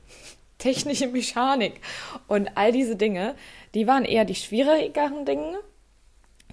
technische 0.61 1.07
Mechanik 1.07 1.81
und 2.27 2.49
all 2.55 2.71
diese 2.71 2.95
Dinge, 2.95 3.35
die 3.73 3.87
waren 3.87 4.05
eher 4.05 4.25
die 4.25 4.35
schwierigeren 4.35 5.25
Dinge. 5.25 5.59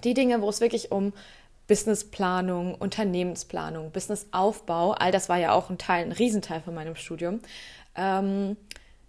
Die 0.03 0.13
Dinge, 0.13 0.41
wo 0.41 0.49
es 0.49 0.61
wirklich 0.61 0.91
um 0.91 1.13
Businessplanung, 1.67 2.75
Unternehmensplanung, 2.75 3.91
Businessaufbau, 3.91 4.91
all 4.93 5.11
das 5.11 5.29
war 5.29 5.37
ja 5.37 5.53
auch 5.53 5.69
ein 5.69 5.77
Teil, 5.77 6.05
ein 6.05 6.11
Riesenteil 6.11 6.61
von 6.61 6.73
meinem 6.73 6.95
Studium. 6.95 7.41
Ähm, 7.95 8.57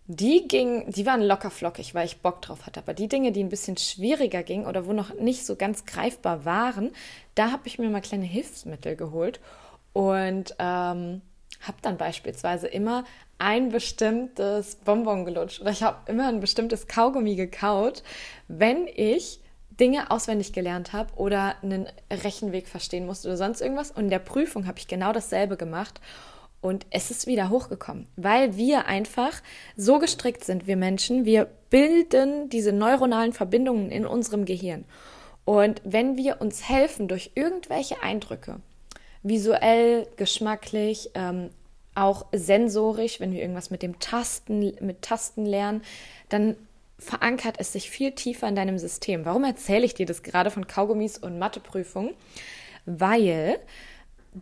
die 0.07 0.49
ging, 0.49 0.91
die 0.91 1.07
waren 1.07 1.23
locker 1.23 1.51
flockig, 1.51 1.95
weil 1.95 2.05
ich 2.05 2.21
Bock 2.21 2.43
drauf 2.43 2.67
hatte. 2.67 2.81
Aber 2.81 2.95
die 2.95 3.09
Dinge, 3.09 3.33
die 3.33 3.43
ein 3.43 3.49
bisschen 3.49 3.77
schwieriger 3.77 4.43
gingen 4.43 4.67
oder 4.67 4.85
wo 4.87 4.93
noch 4.93 5.15
nicht 5.15 5.47
so 5.47 5.57
ganz 5.57 5.87
greifbar 5.87 6.45
waren, 6.45 6.91
da 7.37 7.53
habe 7.53 7.63
ich 7.67 7.79
mir 7.79 7.89
mal 7.89 8.01
kleine 8.01 8.27
Hilfsmittel 8.27 8.97
geholt 8.97 9.41
und 9.93 10.55
ähm, 10.59 11.23
habe 11.61 11.79
dann 11.83 11.97
beispielsweise 11.97 12.67
immer 12.67 13.05
ein 13.41 13.71
bestimmtes 13.71 14.77
Bonbon 14.77 15.25
gelutscht 15.25 15.61
oder 15.61 15.71
ich 15.71 15.83
habe 15.83 16.11
immer 16.11 16.29
ein 16.29 16.41
bestimmtes 16.41 16.87
Kaugummi 16.87 17.37
gekaut, 17.37 18.03
wenn 18.49 18.87
ich 18.87 19.41
Dinge 19.81 20.11
auswendig 20.11 20.53
gelernt 20.53 20.93
habe 20.93 21.15
oder 21.15 21.57
einen 21.63 21.89
Rechenweg 22.13 22.69
verstehen 22.69 23.07
musste 23.07 23.29
oder 23.29 23.39
sonst 23.39 23.63
irgendwas. 23.63 23.91
Und 23.91 24.05
in 24.05 24.11
der 24.11 24.19
Prüfung 24.19 24.67
habe 24.67 24.79
ich 24.79 24.89
genau 24.89 25.13
dasselbe 25.13 25.57
gemacht. 25.57 26.01
Und 26.61 26.85
es 26.91 27.11
ist 27.11 27.27
wieder 27.27 27.49
hochgekommen, 27.49 28.07
weil 28.17 28.57
wir 28.57 28.87
einfach 28.87 29.41
so 29.77 29.99
gestrickt 29.99 30.45
sind, 30.45 30.67
wir 30.67 30.77
Menschen. 30.77 31.25
Wir 31.25 31.49
bilden 31.71 32.51
diese 32.51 32.73
neuronalen 32.73 33.33
Verbindungen 33.33 33.91
in 33.91 34.05
unserem 34.05 34.45
Gehirn. 34.45 34.85
Und 35.47 35.81
wenn 35.85 36.19
wir 36.19 36.43
uns 36.43 36.69
helfen 36.69 37.09
durch 37.09 37.31
irgendwelche 37.35 38.03
Eindrücke, 38.03 38.61
visuell, 39.23 40.07
geschmacklich, 40.17 41.11
ähm, 41.15 41.49
auch 42.01 42.27
sensorisch, 42.33 43.21
wenn 43.21 43.33
wir 43.33 43.41
irgendwas 43.41 43.71
mit 43.71 43.83
dem 43.83 43.99
Tasten, 43.99 44.59
mit 44.81 45.03
Tasten 45.03 45.45
lernen, 45.45 45.83
dann 46.29 46.57
verankert 46.99 47.57
es 47.59 47.73
sich 47.73 47.91
viel 47.91 48.13
tiefer 48.13 48.49
in 48.49 48.57
deinem 48.57 48.79
System. 48.79 49.25
Warum 49.25 49.45
erzähle 49.45 49.87
ich 49.87 49.95
dir 49.95 50.07
das 50.07 50.23
gerade 50.23 50.51
von 50.51 50.67
Kaugummis 50.67 51.19
und 51.19 51.39
Matheprüfungen? 51.39 52.15
weil 52.87 53.59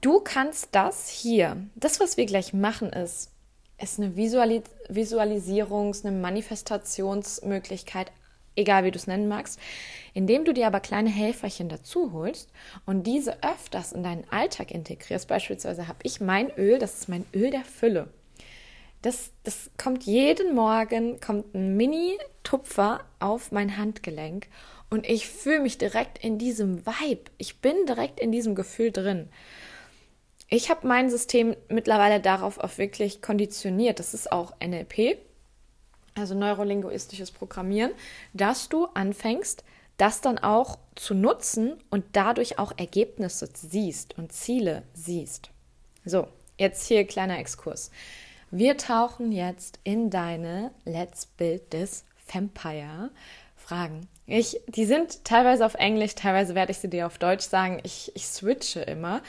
du 0.01 0.21
kannst 0.21 0.69
das 0.73 1.09
hier, 1.09 1.57
das, 1.75 2.01
was 2.01 2.17
wir 2.17 2.27
gleich 2.27 2.53
machen, 2.53 2.91
ist, 2.91 3.31
ist 3.81 3.99
eine 3.99 4.17
Visualis 4.17 4.65
Visualisierungs-, 4.89 6.05
eine 6.05 6.17
Manifestationsmöglichkeit, 6.17 8.11
egal 8.57 8.85
wie 8.85 8.91
du 8.91 8.99
es 8.99 9.07
nennen 9.07 9.29
magst, 9.29 9.61
indem 10.15 10.45
du 10.45 10.53
dir 10.53 10.67
aber 10.67 10.81
kleine 10.81 11.11
Helferchen 11.11 11.69
dazu 11.69 12.13
holst 12.13 12.51
und 12.87 13.05
diese 13.05 13.43
öfters 13.43 13.93
in 13.93 14.03
deinen 14.03 14.29
Alltag 14.31 14.71
integrierst. 14.71 15.29
Beispielsweise 15.29 15.89
habe 15.89 15.99
ich 16.03 16.21
mein 16.21 16.51
Öl, 16.57 16.79
das 16.79 16.95
ist 16.95 17.09
mein 17.09 17.25
Öl 17.35 17.51
der 17.51 17.65
Fülle. 17.65 18.09
Das, 19.03 19.31
das 19.45 19.71
kommt 19.79 20.05
jeden 20.05 20.55
Morgen, 20.55 21.21
kommt 21.21 21.55
ein 21.55 21.77
Mini-Tupfer 21.77 23.05
auf 23.21 23.53
mein 23.53 23.77
Handgelenk 23.77 24.49
und 24.91 25.09
ich 25.09 25.29
fühle 25.29 25.61
mich 25.61 25.79
direkt 25.79 26.25
in 26.25 26.39
diesem 26.39 26.85
Vibe. 26.85 27.31
Ich 27.39 27.61
bin 27.61 27.87
direkt 27.87 28.19
in 28.19 28.33
diesem 28.33 28.55
Gefühl 28.55 28.91
drin. 28.91 29.29
Ich 30.49 30.71
habe 30.71 30.87
mein 30.87 31.11
System 31.11 31.55
mittlerweile 31.69 32.21
darauf 32.21 32.59
auch 32.59 32.79
wirklich 32.79 33.21
konditioniert. 33.21 33.99
Das 33.99 34.15
ist 34.15 34.33
auch 34.33 34.55
NLP, 34.61 35.19
also 36.19 36.35
neurolinguistisches 36.35 37.31
Programmieren, 37.31 37.93
dass 38.33 38.69
du 38.69 38.87
anfängst, 38.95 39.65
das 39.97 40.21
dann 40.21 40.39
auch 40.39 40.79
zu 40.95 41.15
nutzen 41.15 41.75
und 41.91 42.05
dadurch 42.13 42.59
auch 42.59 42.73
Ergebnisse 42.77 43.49
siehst 43.53 44.17
und 44.17 44.33
Ziele 44.33 44.83
siehst. 44.95 45.51
So, 46.05 46.29
jetzt 46.57 46.87
hier 46.87 47.07
kleiner 47.07 47.39
Exkurs. 47.39 47.91
Wir 48.51 48.77
tauchen 48.77 49.33
jetzt 49.33 49.79
in 49.85 50.09
deine 50.09 50.71
Let's 50.85 51.27
Build 51.27 51.71
this 51.71 52.05
Vampire 52.33 53.11
Fragen. 53.57 54.09
Ich, 54.27 54.61
die 54.69 54.85
sind 54.85 55.25
teilweise 55.25 55.67
auf 55.67 55.75
Englisch, 55.75 56.15
teilweise 56.15 56.55
werde 56.55 56.73
ich 56.73 56.79
sie 56.79 56.89
dir 56.89 57.07
auf 57.07 57.19
Deutsch 57.19 57.45
sagen. 57.45 57.81
Ich, 57.83 58.13
ich 58.15 58.27
switche 58.27 58.81
immer 58.81 59.21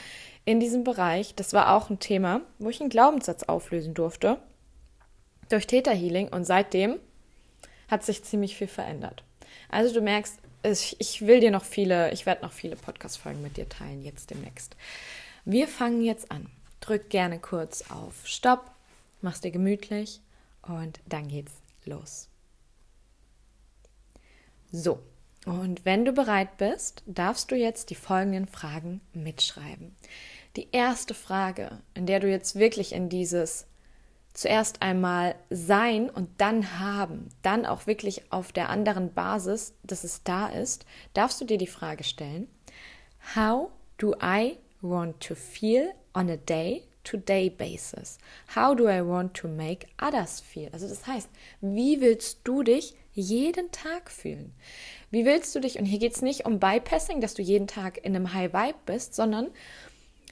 in 0.44 0.60
diesem 0.60 0.84
Bereich. 0.84 1.34
Das 1.34 1.52
war 1.52 1.74
auch 1.74 1.90
ein 1.90 1.98
Thema, 1.98 2.42
wo 2.58 2.70
ich 2.70 2.80
einen 2.80 2.90
Glaubenssatz 2.90 3.42
auflösen 3.42 3.94
durfte 3.94 4.38
durch 5.50 5.66
Theta 5.66 5.90
Healing 5.90 6.28
und 6.28 6.44
seitdem 6.44 6.98
hat 7.88 8.04
sich 8.04 8.24
ziemlich 8.24 8.56
viel 8.56 8.68
verändert. 8.68 9.22
Also 9.68 9.92
du 9.92 10.00
merkst, 10.00 10.38
ich 10.98 11.26
will 11.26 11.40
dir 11.40 11.50
noch 11.50 11.64
viele, 11.64 12.12
ich 12.12 12.24
werde 12.24 12.42
noch 12.42 12.52
viele 12.52 12.76
Podcast-Folgen 12.76 13.42
mit 13.42 13.56
dir 13.56 13.68
teilen, 13.68 14.02
jetzt 14.02 14.30
demnächst. 14.30 14.76
Wir 15.44 15.68
fangen 15.68 16.02
jetzt 16.02 16.30
an. 16.30 16.46
Drück 16.80 17.10
gerne 17.10 17.38
kurz 17.38 17.90
auf 17.90 18.26
Stopp, 18.26 18.70
mach's 19.20 19.40
dir 19.40 19.50
gemütlich 19.50 20.20
und 20.62 21.00
dann 21.06 21.28
geht's 21.28 21.52
los. 21.84 22.28
So, 24.72 25.00
und 25.46 25.84
wenn 25.84 26.04
du 26.04 26.12
bereit 26.12 26.58
bist, 26.58 27.02
darfst 27.06 27.50
du 27.50 27.56
jetzt 27.56 27.90
die 27.90 27.94
folgenden 27.94 28.46
Fragen 28.46 29.00
mitschreiben. 29.12 29.96
Die 30.56 30.68
erste 30.72 31.14
Frage, 31.14 31.80
in 31.94 32.06
der 32.06 32.20
du 32.20 32.28
jetzt 32.28 32.56
wirklich 32.56 32.92
in 32.92 33.08
dieses 33.08 33.66
zuerst 34.32 34.82
einmal 34.82 35.34
sein 35.50 36.08
und 36.08 36.40
dann 36.40 36.78
haben, 36.78 37.28
dann 37.42 37.66
auch 37.66 37.86
wirklich 37.86 38.32
auf 38.32 38.52
der 38.52 38.68
anderen 38.68 39.12
Basis, 39.12 39.74
dass 39.82 40.04
es 40.04 40.22
da 40.22 40.48
ist, 40.48 40.86
darfst 41.14 41.40
du 41.40 41.44
dir 41.44 41.58
die 41.58 41.66
Frage 41.66 42.04
stellen, 42.04 42.48
how 43.34 43.70
do 43.98 44.14
I 44.22 44.58
want 44.80 45.20
to 45.20 45.34
feel 45.34 45.90
on 46.14 46.30
a 46.30 46.36
day 46.36 46.84
to 47.04 47.16
day 47.16 47.50
basis? 47.50 48.18
How 48.54 48.74
do 48.76 48.88
I 48.88 49.04
want 49.04 49.34
to 49.34 49.48
make 49.48 49.86
others 50.00 50.40
feel? 50.40 50.70
Also 50.72 50.88
das 50.88 51.06
heißt, 51.06 51.28
wie 51.60 52.00
willst 52.00 52.40
du 52.44 52.62
dich 52.62 52.94
jeden 53.12 53.70
Tag 53.72 54.10
fühlen? 54.10 54.54
Wie 55.10 55.24
willst 55.24 55.54
du 55.54 55.60
dich, 55.60 55.78
und 55.78 55.86
hier 55.86 55.98
geht 55.98 56.14
es 56.14 56.22
nicht 56.22 56.46
um 56.46 56.60
Bypassing, 56.60 57.20
dass 57.20 57.34
du 57.34 57.42
jeden 57.42 57.66
Tag 57.66 57.98
in 58.04 58.14
einem 58.14 58.32
High 58.32 58.52
Vibe 58.52 58.78
bist, 58.86 59.14
sondern 59.14 59.48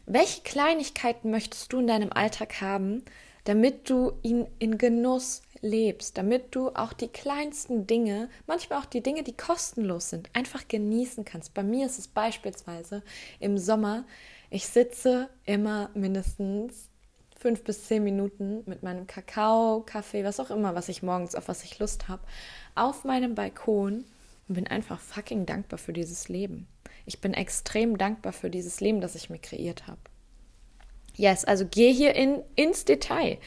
welche 0.07 0.43
Kleinigkeiten 0.43 1.31
möchtest 1.31 1.73
du 1.73 1.81
in 1.81 1.87
deinem 1.87 2.13
Alltag 2.13 2.61
haben, 2.61 3.05
damit 3.45 3.89
du 3.89 4.13
ihn 4.23 4.47
in 4.59 4.79
Genuss 4.79 5.43
lebst, 5.61 6.19
damit 6.19 6.55
du 6.55 6.71
auch 6.71 6.93
die 6.93 7.09
kleinsten 7.09 7.87
Dinge, 7.87 8.29
manchmal 8.47 8.81
auch 8.81 8.87
die 8.87 9.03
Dinge, 9.03 9.23
die 9.23 9.37
kostenlos 9.37 10.11
sind, 10.11 10.29
einfach 10.35 10.69
genießen 10.69 11.25
kannst. 11.25 11.55
Bei 11.55 11.63
mir 11.63 11.87
ist 11.87 11.99
es 11.99 12.09
beispielsweise 12.09 13.03
im 13.41 13.59
Sommer, 13.59 14.05
ich 14.51 14.67
sitze 14.67 15.29
immer 15.45 15.91
mindestens 15.95 16.89
fünf 17.37 17.63
bis 17.65 17.87
zehn 17.87 18.03
Minuten 18.03 18.63
mit 18.67 18.83
meinem 18.83 19.07
Kakao, 19.07 19.83
Kaffee, 19.87 20.25
was 20.25 20.41
auch 20.41 20.51
immer, 20.51 20.75
was 20.75 20.89
ich 20.89 21.03
morgens, 21.03 21.35
auf 21.35 21.49
was 21.49 21.65
ich 21.65 21.79
Lust 21.79 22.09
habe, 22.09 22.23
auf 22.75 23.05
meinem 23.05 23.35
Balkon 23.35 24.05
und 24.49 24.55
bin 24.55 24.67
einfach 24.67 24.99
fucking 24.99 25.47
dankbar 25.47 25.79
für 25.79 25.93
dieses 25.93 26.29
Leben. 26.29 26.67
Ich 27.07 27.21
bin 27.21 27.35
extrem 27.35 27.97
dankbar 27.97 28.33
für 28.33 28.51
dieses 28.51 28.81
Leben, 28.81 29.01
das 29.01 29.15
ich 29.15 29.31
mir 29.31 29.39
kreiert 29.39 29.87
habe. 29.87 30.01
Yes, 31.19 31.45
also 31.45 31.67
geh 31.69 31.93
hier 31.93 32.15
in, 32.15 32.43
ins 32.55 32.85
Detail. 32.85 33.39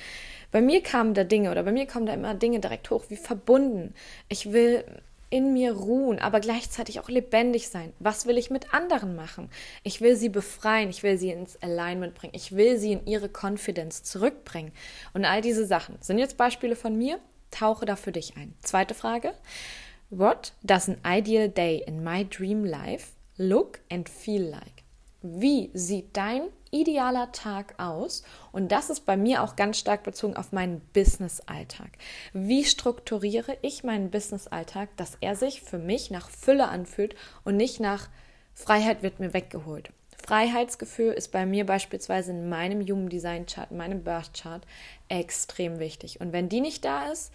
Bei 0.52 0.62
mir 0.62 0.84
kamen 0.84 1.14
da 1.14 1.24
Dinge 1.24 1.50
oder 1.50 1.64
bei 1.64 1.72
mir 1.72 1.88
kommen 1.88 2.06
da 2.06 2.14
immer 2.14 2.34
Dinge 2.36 2.60
direkt 2.60 2.90
hoch, 2.90 3.06
wie 3.08 3.16
verbunden. 3.16 3.96
Ich 4.28 4.52
will 4.52 4.84
in 5.30 5.54
mir 5.54 5.72
ruhen, 5.72 6.20
aber 6.20 6.42
gleichzeitig 6.42 7.00
auch 7.00 7.08
lebendig 7.08 7.70
sein. 7.70 7.94
Was 8.00 8.26
will 8.26 8.38
ich 8.38 8.50
mit 8.50 8.74
anderen 8.74 9.16
machen? 9.16 9.50
Ich 9.82 10.02
will 10.02 10.18
sie 10.18 10.28
befreien, 10.28 10.90
ich 10.90 11.04
will 11.04 11.18
sie 11.18 11.32
ins 11.32 11.56
Alignment 11.64 12.14
bringen, 12.14 12.34
ich 12.36 12.52
will 12.52 12.78
sie 12.78 12.92
in 12.92 13.08
ihre 13.08 13.30
Confidence 13.30 14.04
zurückbringen. 14.04 14.74
Und 15.14 15.24
all 15.24 15.40
diese 15.40 15.66
Sachen 15.66 15.96
sind 16.02 16.20
jetzt 16.20 16.36
Beispiele 16.36 16.76
von 16.76 16.98
mir. 16.98 17.20
Tauche 17.50 17.86
da 17.86 17.96
für 17.96 18.12
dich 18.12 18.36
ein. 18.36 18.54
Zweite 18.62 18.94
Frage. 18.94 19.34
What 20.10 20.52
does 20.64 20.90
an 20.90 20.98
ideal 21.06 21.48
day 21.48 21.82
in 21.88 22.04
my 22.04 22.26
dream 22.26 22.66
life 22.66 23.14
look 23.38 23.80
and 23.90 24.10
feel 24.10 24.44
like? 24.44 24.84
Wie 25.22 25.70
sieht 25.74 26.18
dein 26.18 26.44
idealer 26.72 27.32
Tag 27.32 27.76
aus? 27.78 28.24
Und 28.52 28.72
das 28.72 28.90
ist 28.90 29.06
bei 29.06 29.18
mir 29.18 29.44
auch 29.44 29.56
ganz 29.56 29.78
stark 29.78 30.04
bezogen 30.04 30.36
auf 30.36 30.52
meinen 30.52 30.82
Business-Alltag. 30.94 31.92
Wie 32.34 32.64
strukturiere 32.66 33.58
ich 33.62 33.84
meinen 33.84 34.10
Business-Alltag, 34.10 34.90
dass 34.98 35.18
er 35.22 35.36
sich 35.36 35.62
für 35.62 35.78
mich 35.78 36.12
nach 36.12 36.30
Fülle 36.30 36.68
anfühlt 36.68 37.16
und 37.44 37.58
nicht 37.58 37.80
nach 37.80 38.10
Freiheit 38.54 39.04
wird 39.04 39.20
mir 39.20 39.34
weggeholt? 39.34 39.92
Freiheitsgefühl 40.26 41.14
ist 41.14 41.32
bei 41.32 41.46
mir 41.46 41.66
beispielsweise 41.66 42.32
in 42.32 42.48
meinem 42.48 42.82
Human 42.82 43.10
Design 43.10 43.46
Chart, 43.46 43.72
in 43.72 43.78
meinem 43.78 44.04
Birth 44.04 44.34
Chart 44.34 44.64
extrem 45.10 45.80
wichtig. 45.80 46.22
Und 46.22 46.32
wenn 46.32 46.48
die 46.48 46.62
nicht 46.62 46.86
da 46.86 47.12
ist, 47.12 47.34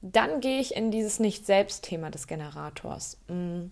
dann 0.00 0.40
gehe 0.40 0.60
ich 0.60 0.74
in 0.74 0.90
dieses 0.90 1.20
Nicht-Selbst-Thema 1.20 2.10
des 2.10 2.26
Generators. 2.26 3.18
Hm 3.28 3.70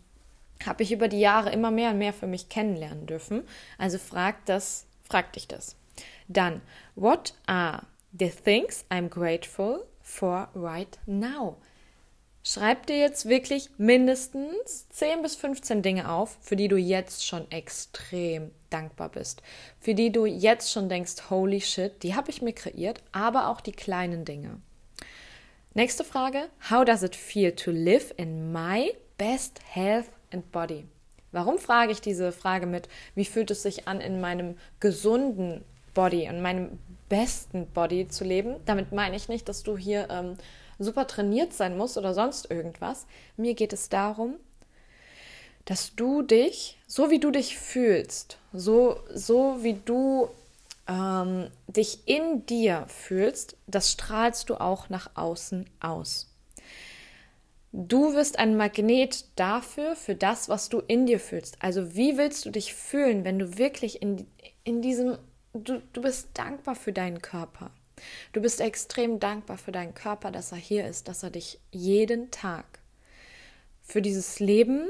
habe 0.67 0.83
ich 0.83 0.93
über 0.93 1.09
die 1.09 1.21
Jahre 1.21 1.51
immer 1.51 1.71
mehr 1.71 1.91
und 1.91 1.99
mehr 1.99 2.13
für 2.13 2.27
mich 2.27 2.49
kennenlernen 2.49 3.07
dürfen. 3.07 3.43
Also 3.79 3.99
frag 3.99 4.45
das, 4.47 4.87
frag 5.11 5.33
dich 5.33 5.49
das. 5.49 5.77
Dann, 6.29 6.63
what 6.95 7.35
are 7.47 7.87
the 8.19 8.31
things 8.31 8.85
I'm 8.91 9.09
grateful 9.09 9.87
for 10.01 10.49
right 10.55 10.99
now? 11.07 11.57
Schreib 12.43 12.87
dir 12.87 12.99
jetzt 12.99 13.29
wirklich 13.29 13.69
mindestens 13.77 14.89
10 14.89 15.21
bis 15.21 15.37
15 15.37 15.83
Dinge 15.83 16.11
auf, 16.11 16.39
für 16.41 16.57
die 16.57 16.69
du 16.69 16.77
jetzt 16.77 17.27
schon 17.27 17.51
extrem 17.51 18.51
dankbar 18.71 19.11
bist. 19.11 19.43
Für 19.79 19.95
die 19.95 20.11
du 20.11 20.25
jetzt 20.25 20.73
schon 20.73 20.89
denkst, 20.89 21.29
holy 21.29 21.61
shit, 21.61 22.03
die 22.03 22.15
habe 22.15 22.31
ich 22.31 22.41
mir 22.41 22.55
kreiert, 22.55 23.03
aber 23.13 23.49
auch 23.49 23.61
die 23.61 23.73
kleinen 23.73 24.25
Dinge. 24.25 24.63
Nächste 25.75 26.03
Frage. 26.03 26.49
How 26.71 26.85
does 26.85 27.03
it 27.03 27.15
feel 27.15 27.53
to 27.53 27.71
live 27.71 28.15
in 28.17 28.53
my 28.53 28.93
best 29.21 29.59
health 29.59 30.09
and 30.33 30.51
Body. 30.51 30.87
Warum 31.33 31.59
frage 31.59 31.93
ich 31.93 32.01
diese 32.01 32.33
Frage 32.33 32.67
mit, 32.67 32.89
wie 33.15 33.25
fühlt 33.25 33.51
es 33.51 33.63
sich 33.63 33.87
an, 33.87 34.01
in 34.01 34.21
meinem 34.21 34.57
gesunden 34.81 35.65
Body, 35.95 36.25
in 36.25 36.43
meinem 36.43 36.79
besten 37.09 37.67
Body 37.67 38.09
zu 38.09 38.25
leben? 38.25 38.57
Damit 38.67 38.93
meine 38.93 39.17
ich 39.17 39.29
nicht, 39.29 39.49
dass 39.49 39.63
du 39.63 39.77
hier 39.77 40.09
ähm, 40.11 40.37
super 40.79 41.07
trainiert 41.07 41.53
sein 41.53 41.77
musst 41.77 41.97
oder 41.97 42.15
sonst 42.15 42.51
irgendwas. 42.51 43.07
Mir 43.37 43.55
geht 43.55 43.73
es 43.73 43.89
darum, 43.89 44.37
dass 45.67 45.95
du 45.95 46.23
dich, 46.23 46.79
so 46.87 47.11
wie 47.11 47.21
du 47.21 47.31
dich 47.31 47.59
fühlst, 47.59 48.39
so, 48.53 48.99
so 49.15 49.59
wie 49.63 49.75
du 49.75 50.29
ähm, 50.89 51.49
dich 51.69 52.01
in 52.07 52.45
dir 52.47 52.87
fühlst, 52.89 53.57
das 53.67 53.93
strahlst 53.93 54.51
du 54.51 54.57
auch 54.57 54.89
nach 54.89 55.11
außen 55.15 55.69
aus. 55.81 56.30
Du 57.73 58.15
wirst 58.15 58.39
ein 58.39 58.57
Magnet 58.57 59.27
dafür, 59.37 59.95
für 59.95 60.17
das, 60.17 60.49
was 60.49 60.69
du 60.69 60.81
in 60.81 61.07
dir 61.07 61.21
fühlst. 61.21 61.57
Also 61.61 61.95
wie 61.95 62.17
willst 62.17 62.45
du 62.45 62.51
dich 62.51 62.75
fühlen, 62.75 63.25
wenn 63.25 63.39
du 63.39 63.59
wirklich 63.59 64.03
in, 64.03 64.27
in 64.65 64.83
diesem, 64.83 65.19
du, 65.53 65.81
du 65.93 66.03
bist 66.03 66.31
dankbar 66.35 66.75
für 66.75 66.93
deinen 66.93 67.23
Körper. 67.23 67.71
Du 68.33 68.41
bist 68.41 68.61
extrem 68.61 69.21
dankbar 69.21 69.57
für 69.57 69.73
deinen 69.73 69.95
Körper, 69.95 70.33
dass 70.33 70.53
er 70.53 70.59
hier 70.59 70.87
ist, 70.87 71.07
dass 71.07 71.23
er 71.23 71.31
dich 71.31 71.61
jeden 71.71 72.31
Tag 72.31 72.65
für 73.83 74.03
dieses 74.03 74.41
Leben, 74.41 74.89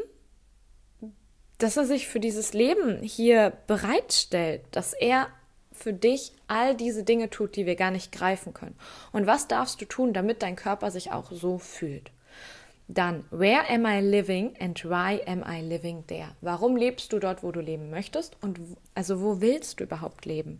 dass 1.58 1.76
er 1.76 1.84
sich 1.84 2.08
für 2.08 2.20
dieses 2.20 2.54
Leben 2.54 3.02
hier 3.02 3.52
bereitstellt, 3.66 4.62
dass 4.70 4.94
er 4.94 5.28
für 5.72 5.92
dich 5.92 6.32
all 6.46 6.74
diese 6.74 7.04
Dinge 7.04 7.28
tut, 7.28 7.56
die 7.56 7.66
wir 7.66 7.76
gar 7.76 7.90
nicht 7.90 8.12
greifen 8.12 8.54
können. 8.54 8.76
Und 9.12 9.26
was 9.26 9.48
darfst 9.48 9.80
du 9.80 9.84
tun, 9.84 10.12
damit 10.12 10.42
dein 10.42 10.56
Körper 10.56 10.90
sich 10.90 11.12
auch 11.12 11.30
so 11.30 11.58
fühlt? 11.58 12.10
Dann, 12.92 13.24
where 13.30 13.70
am 13.70 13.86
I 13.86 14.00
living 14.00 14.56
and 14.58 14.76
why 14.84 15.22
am 15.24 15.44
I 15.46 15.60
living 15.60 16.04
there? 16.08 16.30
Warum 16.40 16.76
lebst 16.76 17.12
du 17.12 17.20
dort, 17.20 17.44
wo 17.44 17.52
du 17.52 17.60
leben 17.60 17.88
möchtest 17.88 18.36
und 18.42 18.58
also 18.96 19.20
wo 19.22 19.40
willst 19.40 19.78
du 19.78 19.84
überhaupt 19.84 20.26
leben? 20.26 20.58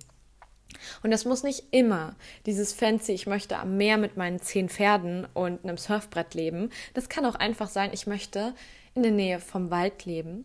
Und 1.02 1.10
das 1.10 1.24
muss 1.24 1.42
nicht 1.42 1.64
immer 1.72 2.14
dieses 2.46 2.72
fancy, 2.72 3.12
ich 3.12 3.26
möchte 3.26 3.58
am 3.58 3.76
Meer 3.76 3.98
mit 3.98 4.16
meinen 4.16 4.38
zehn 4.38 4.68
Pferden 4.68 5.26
und 5.34 5.64
einem 5.64 5.76
Surfbrett 5.76 6.34
leben. 6.34 6.70
Das 6.94 7.08
kann 7.08 7.26
auch 7.26 7.34
einfach 7.34 7.68
sein, 7.68 7.90
ich 7.92 8.06
möchte 8.06 8.54
in 8.94 9.02
der 9.02 9.10
Nähe 9.10 9.40
vom 9.40 9.72
Wald 9.72 10.04
leben, 10.04 10.44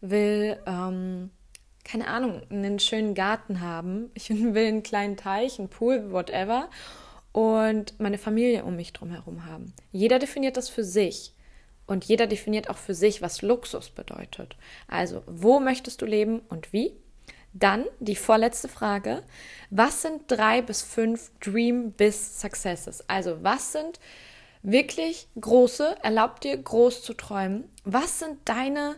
will, 0.00 0.58
ähm, 0.66 1.30
keine 1.84 2.08
Ahnung, 2.08 2.42
einen 2.50 2.80
schönen 2.80 3.14
Garten 3.14 3.60
haben. 3.60 4.10
Ich 4.14 4.30
will 4.30 4.66
einen 4.66 4.82
kleinen 4.82 5.16
Teich, 5.16 5.60
einen 5.60 5.68
Pool, 5.68 6.10
whatever 6.10 6.68
und 7.32 7.98
meine 8.00 8.18
Familie 8.18 8.64
um 8.64 8.76
mich 8.76 8.92
drum 8.92 9.10
herum 9.10 9.46
haben. 9.46 9.72
Jeder 9.92 10.18
definiert 10.18 10.56
das 10.56 10.68
für 10.68 10.84
sich. 10.84 11.32
Und 11.86 12.04
jeder 12.04 12.28
definiert 12.28 12.70
auch 12.70 12.76
für 12.76 12.94
sich, 12.94 13.20
was 13.20 13.42
Luxus 13.42 13.90
bedeutet. 13.90 14.54
Also, 14.86 15.24
wo 15.26 15.58
möchtest 15.58 16.00
du 16.00 16.06
leben 16.06 16.40
und 16.48 16.72
wie? 16.72 16.92
Dann 17.52 17.84
die 17.98 18.14
vorletzte 18.14 18.68
Frage. 18.68 19.24
Was 19.70 20.02
sind 20.02 20.22
drei 20.28 20.62
bis 20.62 20.82
fünf 20.82 21.32
Dream 21.40 21.90
Biz 21.90 22.40
Successes? 22.40 23.02
Also, 23.08 23.42
was 23.42 23.72
sind 23.72 23.98
wirklich 24.62 25.26
große, 25.40 25.96
erlaubt 26.02 26.44
dir 26.44 26.56
groß 26.56 27.02
zu 27.02 27.14
träumen? 27.14 27.64
Was 27.84 28.20
sind 28.20 28.38
deine, 28.44 28.94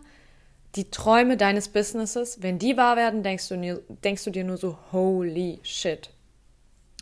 die 0.75 0.91
Träume 0.91 1.39
deines 1.39 1.69
Businesses? 1.69 2.43
Wenn 2.43 2.59
die 2.59 2.77
wahr 2.77 2.97
werden, 2.97 3.23
denkst 3.23 3.49
du, 3.49 3.83
denkst 4.05 4.25
du 4.25 4.31
dir 4.31 4.45
nur 4.45 4.59
so, 4.59 4.77
holy 4.93 5.61
shit. 5.63 6.11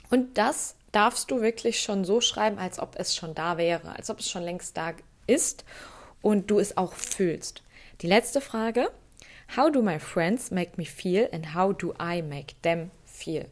Und 0.08 0.38
das 0.38 0.76
darfst 0.92 1.30
du 1.30 1.40
wirklich 1.40 1.80
schon 1.80 2.04
so 2.04 2.20
schreiben, 2.20 2.58
als 2.58 2.78
ob 2.78 2.96
es 2.96 3.14
schon 3.14 3.34
da 3.34 3.58
wäre, 3.58 3.94
als 3.96 4.10
ob 4.10 4.20
es 4.20 4.30
schon 4.30 4.42
längst 4.42 4.76
da 4.76 4.92
ist 5.26 5.64
und 6.22 6.50
du 6.50 6.58
es 6.58 6.76
auch 6.76 6.92
fühlst. 6.92 7.62
Die 8.00 8.06
letzte 8.06 8.40
Frage. 8.40 8.90
How 9.56 9.70
do 9.70 9.82
my 9.82 9.98
friends 9.98 10.52
make 10.52 10.72
me 10.76 10.84
feel 10.84 11.28
and 11.32 11.56
how 11.56 11.76
do 11.76 11.92
I 12.00 12.22
make 12.22 12.54
them 12.62 12.92
feel? 13.04 13.46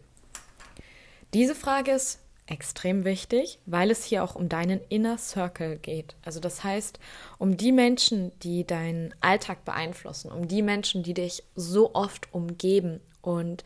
Diese 1.35 1.57
Frage 1.57 1.91
ist 1.91 2.21
extrem 2.47 3.05
wichtig, 3.05 3.59
weil 3.67 3.91
es 3.91 4.05
hier 4.05 4.25
auch 4.25 4.35
um 4.35 4.49
deinen 4.49 4.81
Inner 4.89 5.19
Circle 5.19 5.77
geht. 5.77 6.15
Also 6.25 6.41
das 6.41 6.65
heißt, 6.65 6.99
um 7.39 7.57
die 7.57 7.73
Menschen, 7.73 8.33
die 8.41 8.65
deinen 8.65 9.15
Alltag 9.21 9.65
beeinflussen, 9.65 10.33
um 10.33 10.49
die 10.49 10.63
Menschen, 10.63 11.03
die 11.03 11.15
dich 11.15 11.43
so 11.55 11.95
oft 11.95 12.33
umgeben 12.33 13.01
und 13.21 13.65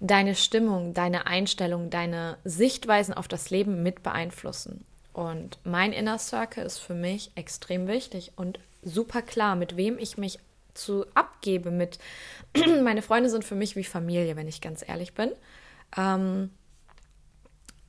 deine 0.00 0.34
Stimmung, 0.34 0.94
deine 0.94 1.26
Einstellung, 1.26 1.90
deine 1.90 2.38
Sichtweisen 2.44 3.14
auf 3.14 3.28
das 3.28 3.50
Leben 3.50 3.82
mit 3.82 4.02
beeinflussen. 4.02 4.84
Und 5.12 5.58
mein 5.64 5.92
Inner 5.92 6.18
Circle 6.18 6.64
ist 6.64 6.78
für 6.78 6.94
mich 6.94 7.32
extrem 7.34 7.88
wichtig 7.88 8.32
und 8.36 8.60
super 8.82 9.22
klar, 9.22 9.56
mit 9.56 9.76
wem 9.76 9.98
ich 9.98 10.16
mich 10.16 10.38
zu 10.74 11.04
abgebe. 11.14 11.70
Mit 11.70 11.98
meine 12.82 13.02
Freunde 13.02 13.30
sind 13.30 13.44
für 13.44 13.56
mich 13.56 13.74
wie 13.74 13.84
Familie, 13.84 14.36
wenn 14.36 14.48
ich 14.48 14.60
ganz 14.60 14.86
ehrlich 14.86 15.14
bin. 15.14 15.32
Ähm, 15.96 16.50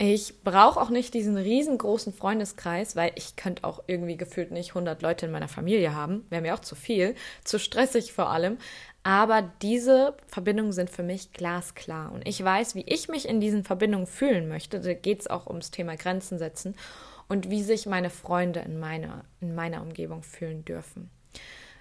ich 0.02 0.44
brauche 0.44 0.80
auch 0.80 0.90
nicht 0.90 1.14
diesen 1.14 1.36
riesengroßen 1.36 2.14
Freundeskreis, 2.14 2.96
weil 2.96 3.12
ich 3.16 3.36
könnte 3.36 3.66
auch 3.66 3.84
irgendwie 3.86 4.16
gefühlt 4.16 4.50
nicht 4.50 4.70
100 4.70 5.02
Leute 5.02 5.26
in 5.26 5.32
meiner 5.34 5.50
Familie 5.50 5.94
haben. 5.94 6.26
Wäre 6.30 6.42
mir 6.42 6.54
auch 6.54 6.62
zu 6.62 6.76
viel, 6.76 7.16
zu 7.44 7.60
stressig 7.60 8.14
vor 8.14 8.30
allem. 8.30 8.58
Aber 9.04 9.42
diese 9.62 10.16
Verbindungen 10.28 10.72
sind 10.72 10.90
für 10.90 11.04
mich 11.04 11.34
glasklar. 11.34 12.14
Und 12.14 12.26
ich 12.26 12.42
weiß, 12.42 12.76
wie 12.76 12.86
ich 12.88 13.10
mich 13.10 13.28
in 13.28 13.42
diesen 13.42 13.66
Verbindungen 13.66 14.08
fühlen 14.08 14.48
möchte. 14.48 14.80
Da 14.80 14.94
geht 14.94 15.20
es 15.20 15.28
auch 15.28 15.48
ums 15.48 15.70
Thema 15.70 15.98
Grenzen 15.98 16.38
setzen 16.38 16.76
und 17.28 17.50
wie 17.50 17.62
sich 17.62 17.86
meine 17.86 18.10
Freunde 18.10 18.62
in 18.62 18.80
meiner, 18.80 19.26
in 19.42 19.54
meiner 19.54 19.82
Umgebung 19.82 20.24
fühlen 20.24 20.64
dürfen. 20.64 21.10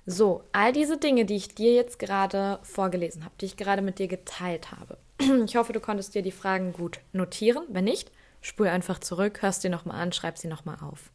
So, 0.07 0.43
all 0.51 0.73
diese 0.73 0.97
Dinge, 0.97 1.25
die 1.25 1.37
ich 1.37 1.55
dir 1.55 1.73
jetzt 1.73 2.01
gerade 2.01 2.59
vorgelesen 2.63 3.25
habe, 3.25 3.35
die 3.41 3.47
ich 3.47 3.57
gerade 3.57 3.83
mit 3.83 4.01
dir 4.01 4.09
geteilt 4.09 4.73
habe. 4.73 4.99
Ich 5.47 5.57
hoffe, 5.57 5.73
du 5.73 5.81
konntest 5.81 6.15
dir 6.15 6.23
die 6.23 6.33
Fragen 6.33 6.73
gut 6.73 7.01
notieren. 7.13 7.65
Wenn 7.69 7.85
nicht, 7.85 8.11
spur 8.41 8.71
einfach 8.71 8.99
zurück, 8.99 9.43
hörst 9.43 9.63
sie 9.63 9.69
nochmal 9.69 10.01
an, 10.01 10.13
schreib 10.13 10.39
sie 10.39 10.49
nochmal 10.49 10.79
auf. 10.81 11.11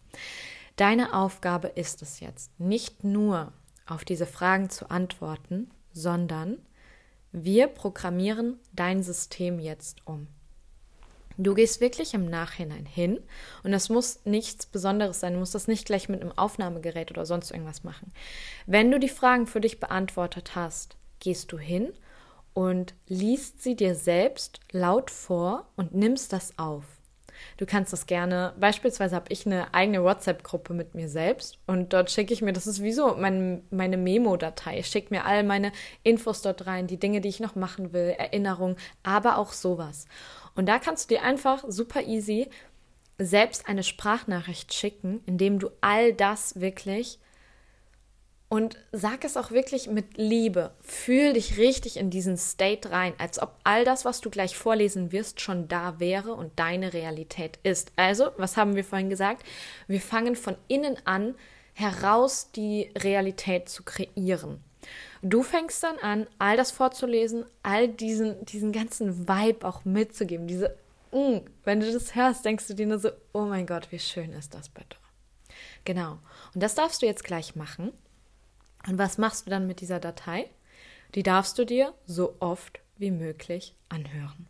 Deine 0.76 1.14
Aufgabe 1.14 1.68
ist 1.68 2.02
es 2.02 2.20
jetzt, 2.20 2.60
nicht 2.60 3.04
nur 3.04 3.54
auf 3.86 4.06
diese 4.06 4.26
Fragen 4.26 4.70
zu 4.70 4.90
antworten, 4.90 5.70
sondern 5.94 6.58
wir 7.32 7.68
programmieren 7.68 8.60
dein 8.74 9.04
System 9.04 9.60
jetzt 9.60 10.06
um. 10.06 10.28
Du 11.38 11.56
gehst 11.56 11.82
wirklich 11.82 12.14
im 12.14 12.30
Nachhinein 12.30 12.86
hin 12.86 13.20
und 13.64 13.72
das 13.72 13.90
muss 13.90 14.20
nichts 14.24 14.68
Besonderes 14.68 15.20
sein. 15.20 15.34
Du 15.34 15.40
musst 15.40 15.56
das 15.56 15.68
nicht 15.68 15.86
gleich 15.86 16.08
mit 16.08 16.22
einem 16.22 16.32
Aufnahmegerät 16.32 17.10
oder 17.10 17.26
sonst 17.26 17.50
irgendwas 17.50 17.84
machen. 17.84 18.14
Wenn 18.68 18.92
du 18.92 19.00
die 19.00 19.10
Fragen 19.10 19.48
für 19.48 19.60
dich 19.60 19.80
beantwortet 19.80 20.56
hast, 20.56 20.96
gehst 21.20 21.52
du 21.52 21.58
hin 21.58 21.92
und 22.54 22.94
liest 23.08 23.64
sie 23.64 23.76
dir 23.76 23.96
selbst 23.96 24.60
laut 24.72 25.10
vor 25.12 25.68
und 25.76 25.94
nimmst 25.94 26.34
das 26.34 26.58
auf. 26.58 26.84
Du 27.58 27.66
kannst 27.66 27.94
das 27.94 28.06
gerne, 28.06 28.54
beispielsweise 28.60 29.16
habe 29.16 29.26
ich 29.30 29.46
eine 29.46 29.74
eigene 29.74 30.04
WhatsApp-Gruppe 30.04 30.74
mit 30.74 30.96
mir 30.96 31.10
selbst 31.10 31.60
und 31.68 31.94
dort 31.94 32.12
schicke 32.12 32.34
ich 32.34 32.42
mir, 32.42 32.54
das 32.54 32.68
ist 32.68 32.82
wie 32.82 32.94
so 32.94 33.16
mein, 33.18 33.64
meine 33.70 33.98
Memo-Datei. 33.98 34.82
Schicke 34.84 35.14
mir 35.14 35.26
all 35.26 35.44
meine 35.44 35.72
Infos 36.04 36.42
dort 36.42 36.66
rein, 36.68 36.88
die 36.88 37.00
Dinge, 37.00 37.22
die 37.22 37.30
ich 37.30 37.40
noch 37.40 37.56
machen 37.56 37.94
will, 37.94 38.16
Erinnerungen, 38.18 38.78
aber 39.04 39.38
auch 39.38 39.52
sowas. 39.52 40.06
Und 40.56 40.68
da 40.68 40.80
kannst 40.80 41.10
du 41.10 41.16
dir 41.16 41.24
einfach 41.24 41.64
super 41.68 42.04
easy 42.04 42.50
selbst 43.20 43.68
eine 43.68 43.84
Sprachnachricht 43.84 44.74
schicken, 44.74 45.22
indem 45.26 45.60
du 45.60 45.70
all 45.82 46.14
das 46.14 46.60
wirklich 46.60 47.20
und 48.54 48.78
sag 48.92 49.26
es 49.26 49.36
auch 49.36 49.50
wirklich 49.50 49.88
mit 49.88 50.16
Liebe. 50.16 50.76
Fühl 50.82 51.34
dich 51.34 51.58
richtig 51.58 51.98
in 51.98 52.12
diesen 52.12 52.38
State 52.38 52.92
rein, 52.92 53.16
als 53.18 53.42
ob 53.42 53.56
all 53.64 53.84
das, 53.84 54.06
was 54.06 54.22
du 54.22 54.30
gleich 54.30 54.56
vorlesen 54.56 55.12
wirst, 55.12 55.42
schon 55.42 55.68
da 55.68 56.00
wäre 56.00 56.36
und 56.36 56.52
deine 56.60 56.94
Realität 56.94 57.58
ist. 57.64 57.92
Also, 57.96 58.30
was 58.38 58.56
haben 58.56 58.76
wir 58.76 58.84
vorhin 58.84 59.10
gesagt? 59.10 59.44
Wir 59.88 60.00
fangen 60.00 60.36
von 60.36 60.56
innen 60.68 60.98
an, 61.04 61.34
heraus 61.74 62.52
die 62.52 62.92
Realität 62.96 63.70
zu 63.70 63.82
kreieren. 63.82 64.64
Du 65.24 65.42
fängst 65.42 65.82
dann 65.82 65.98
an, 65.98 66.28
all 66.38 66.56
das 66.56 66.70
vorzulesen, 66.70 67.46
all 67.64 67.88
diesen, 67.88 68.46
diesen 68.46 68.72
ganzen 68.72 69.28
Vibe 69.28 69.68
auch 69.68 69.84
mitzugeben. 69.84 70.46
Diese, 70.46 70.78
mm, 71.12 71.38
wenn 71.64 71.80
du 71.80 71.92
das 71.92 72.14
hörst, 72.14 72.46
denkst 72.46 72.68
du 72.68 72.76
dir 72.76 72.86
nur 72.86 73.00
so, 73.00 73.10
oh 73.32 73.46
mein 73.46 73.66
Gott, 73.66 73.88
wie 73.90 73.98
schön 73.98 74.32
ist 74.32 74.54
das 74.54 74.70
bitte. 74.70 74.98
Genau. 75.86 76.20
Und 76.54 76.62
das 76.62 76.76
darfst 76.76 77.02
du 77.02 77.08
jetzt 77.08 77.24
gleich 77.24 77.56
machen. 77.56 77.94
Und 78.88 78.98
was 78.98 79.18
machst 79.18 79.46
du 79.46 79.50
dann 79.50 79.68
mit 79.68 79.82
dieser 79.82 80.00
Datei? 80.00 80.50
Die 81.16 81.24
darfst 81.24 81.58
du 81.58 81.66
dir 81.66 81.94
so 82.06 82.36
oft 82.40 82.80
wie 82.98 83.12
möglich 83.12 83.76
anhören. 83.90 84.48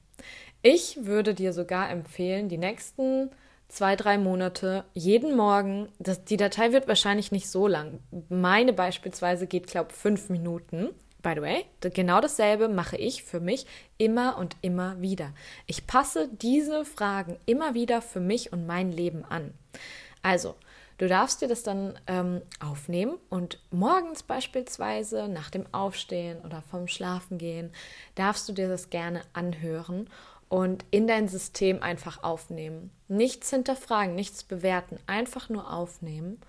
Ich 0.62 1.06
würde 1.06 1.34
dir 1.34 1.54
sogar 1.54 1.90
empfehlen, 1.90 2.50
die 2.50 2.58
nächsten 2.58 3.32
zwei, 3.68 3.96
drei 3.96 4.18
Monate 4.18 4.86
jeden 4.94 5.36
Morgen, 5.36 5.90
das, 6.00 6.24
die 6.24 6.38
Datei 6.38 6.72
wird 6.72 6.88
wahrscheinlich 6.88 7.32
nicht 7.32 7.50
so 7.50 7.68
lang. 7.68 8.00
Meine 8.30 8.72
beispielsweise 8.72 9.48
geht, 9.48 9.68
glaube 9.68 9.90
ich, 9.92 9.98
fünf 9.98 10.30
Minuten. 10.30 10.90
By 11.22 11.34
the 11.36 11.42
way, 11.42 11.66
genau 11.80 12.20
dasselbe 12.20 12.68
mache 12.68 12.98
ich 12.98 13.24
für 13.24 13.40
mich 13.40 13.66
immer 13.98 14.38
und 14.38 14.58
immer 14.62 15.02
wieder. 15.02 15.34
Ich 15.68 15.88
passe 15.88 16.30
diese 16.32 16.86
Fragen 16.86 17.38
immer 17.46 17.74
wieder 17.74 18.02
für 18.02 18.20
mich 18.20 18.52
und 18.52 18.68
mein 18.68 18.92
Leben 18.92 19.24
an. 19.26 19.54
Also, 20.22 20.56
Du 21.04 21.10
darfst 21.10 21.42
dir 21.42 21.50
das 21.50 21.64
dann 21.64 22.00
ähm, 22.08 22.42
aufnehmen 22.62 23.18
und 23.30 23.60
morgens 23.72 24.24
beispielsweise 24.24 25.28
nach 25.28 25.50
dem 25.50 25.66
Aufstehen 25.74 26.40
oder 26.46 26.62
vom 26.62 26.88
Schlafengehen 26.88 27.74
darfst 28.16 28.48
du 28.48 28.54
dir 28.54 28.70
das 28.70 28.90
gerne 28.90 29.20
anhören 29.34 30.10
und 30.48 30.86
in 30.92 31.06
dein 31.06 31.28
System 31.28 31.84
einfach 31.84 32.24
aufnehmen. 32.24 32.90
Nichts 33.10 33.50
hinterfragen, 33.50 34.16
nichts 34.16 34.46
bewerten, 34.46 34.98
einfach 35.06 35.50
nur 35.50 35.74
aufnehmen 35.74 36.40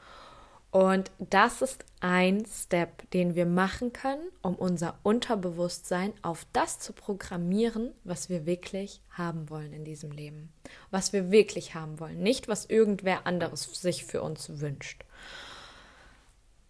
und 0.75 1.13
das 1.21 1.63
ist 1.63 1.85
ein 2.01 2.45
Step, 2.47 3.09
den 3.13 3.37
wir 3.37 3.47
machen 3.47 3.93
können, 3.93 4.25
um 4.43 4.57
unser 4.57 4.99
Unterbewusstsein 5.05 6.13
auf 6.23 6.49
das 6.53 6.81
zu 6.81 6.93
programmieren, 6.93 7.93
was 8.03 8.29
wir 8.29 8.45
wirklich 8.45 9.01
haben 9.11 9.51
wollen 9.51 9.73
in 9.73 9.85
diesem 9.85 10.11
Leben. 10.11 10.53
Was 10.91 11.13
wir 11.13 11.31
wirklich 11.31 11.77
haben 11.77 12.01
wollen, 12.01 12.21
nicht 12.21 12.49
was 12.49 12.67
irgendwer 12.67 13.25
anderes 13.25 13.63
sich 13.81 14.05
für 14.05 14.21
uns 14.21 14.59
wünscht. 14.59 15.05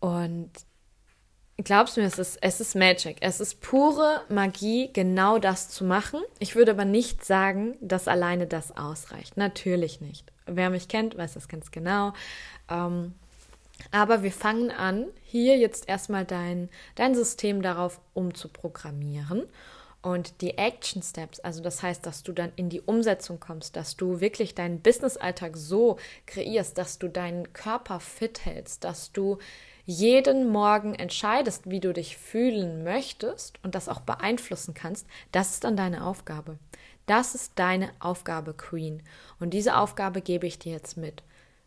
Und 0.01 0.51
glaubst 1.57 1.97
du 1.97 2.03
mir, 2.03 2.09
es 2.09 2.19
ist, 2.19 2.37
es 2.43 2.61
ist 2.61 2.77
Magic. 2.77 3.17
Es 3.23 3.41
ist 3.41 3.63
pure 3.63 4.21
Magie, 4.29 4.93
genau 4.93 5.39
das 5.39 5.71
zu 5.71 5.83
machen. 5.83 6.21
Ich 6.41 6.57
würde 6.57 6.73
aber 6.73 6.85
nicht 6.85 7.25
sagen, 7.25 7.79
dass 7.81 8.07
alleine 8.07 8.47
das 8.47 8.77
ausreicht. 8.77 9.39
Natürlich 9.39 10.03
nicht. 10.03 10.31
Wer 10.45 10.69
mich 10.69 10.89
kennt, 10.89 11.17
weiß 11.17 11.33
das 11.33 11.49
ganz 11.49 11.71
genau. 11.71 12.13
Ähm, 12.69 13.15
aber 13.91 14.23
wir 14.23 14.33
fangen 14.33 14.71
an, 14.71 15.07
hier 15.23 15.57
jetzt 15.59 15.89
erstmal 15.89 16.25
dein, 16.25 16.69
dein 16.95 17.15
System 17.15 17.63
darauf 17.63 18.01
umzuprogrammieren. 18.13 19.47
Und 20.03 20.43
die 20.43 20.59
Action 20.59 21.03
Steps, 21.03 21.41
also 21.41 21.63
das 21.63 21.83
heißt, 21.83 22.05
dass 22.05 22.23
du 22.23 22.33
dann 22.33 22.53
in 22.57 22.69
die 22.69 22.83
Umsetzung 22.83 23.41
kommst, 23.41 23.75
dass 23.75 23.97
du 23.97 24.21
wirklich 24.21 24.55
deinen 24.55 24.81
Business-Alltag 24.81 25.57
so 25.57 25.97
kreierst, 26.27 26.77
dass 26.77 26.99
du 26.99 27.09
deinen 27.09 27.55
Körper 27.55 28.01
fit 28.01 28.45
hältst, 28.45 28.85
dass 28.85 29.13
du 29.13 29.39
jeden 29.87 30.51
Morgen 30.51 30.95
entscheidest, 30.95 31.71
wie 31.71 31.81
du 31.81 31.95
dich 31.95 32.19
fühlen 32.19 32.85
möchtest 32.85 33.63
und 33.65 33.75
das 33.75 33.89
auch 33.89 34.01
beeinflussen 34.01 34.75
kannst, 34.75 35.07
das 35.33 35.53
ist 35.53 35.65
dann 35.65 35.77
deine 35.77 36.05
Aufgabe. 36.05 36.59
Das 37.07 37.35
ist 37.35 37.53
deine 37.57 37.91
Aufgabe, 37.99 38.53
Queen. 38.53 39.03
Und 39.41 39.51
diese 39.55 39.77
Aufgabe 39.77 40.21
gebe 40.21 40.47
ich 40.47 40.59
dir 40.59 40.73
jetzt 40.73 40.99
mit. 40.99 41.23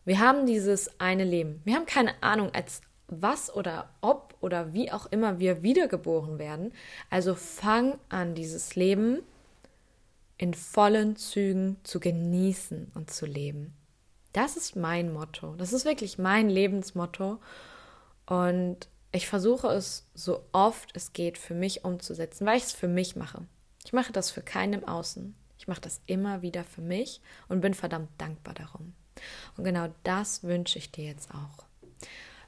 Wir 0.08 0.20
haben 0.20 0.46
dieses 0.46 1.02
eine 1.02 1.26
Leben. 1.26 1.60
Wir 1.66 1.76
haben 1.76 1.86
keine 1.86 2.24
Ahnung, 2.24 2.52
als 2.54 2.80
was 3.10 3.54
oder 3.54 3.90
ob 4.00 4.36
oder 4.40 4.72
wie 4.72 4.90
auch 4.90 5.08
immer 5.08 5.40
wir 5.40 5.64
wiedergeboren 5.64 6.40
werden. 6.40 6.72
Also 7.10 7.36
fang 7.36 8.00
an, 8.08 8.34
dieses 8.34 8.78
Leben 8.78 9.20
in 10.38 10.54
vollen 10.54 11.18
Zügen 11.18 11.76
zu 11.84 12.00
genießen 12.00 12.94
und 12.96 13.12
zu 13.12 13.26
leben. 13.26 13.74
Das 14.32 14.56
ist 14.56 14.78
mein 14.78 15.12
Motto. 15.12 15.56
Das 15.58 15.74
ist 15.74 15.84
wirklich 15.84 16.18
mein 16.18 16.50
Lebensmotto. 16.50 17.40
Und 18.28 18.88
ich 19.12 19.28
versuche 19.28 19.68
es 19.68 20.08
so 20.14 20.46
oft 20.54 20.90
es 20.96 21.12
geht 21.12 21.38
für 21.38 21.54
mich 21.54 21.84
umzusetzen, 21.84 22.46
weil 22.46 22.56
ich 22.56 22.64
es 22.64 22.72
für 22.72 22.88
mich 22.88 23.18
mache. 23.18 23.46
Ich 23.84 23.92
mache 23.92 24.14
das 24.14 24.32
für 24.32 24.42
keinen 24.42 24.72
im 24.72 24.88
Außen. 24.88 25.36
Ich 25.58 25.68
mache 25.68 25.82
das 25.82 26.00
immer 26.06 26.42
wieder 26.42 26.64
für 26.64 26.82
mich 26.82 27.20
und 27.50 27.60
bin 27.60 27.74
verdammt 27.74 28.12
dankbar 28.18 28.54
darum. 28.54 28.94
Und 29.56 29.64
genau 29.64 29.88
das 30.04 30.44
wünsche 30.44 30.78
ich 30.78 30.92
dir 30.92 31.06
jetzt 31.06 31.32
auch. 31.32 31.66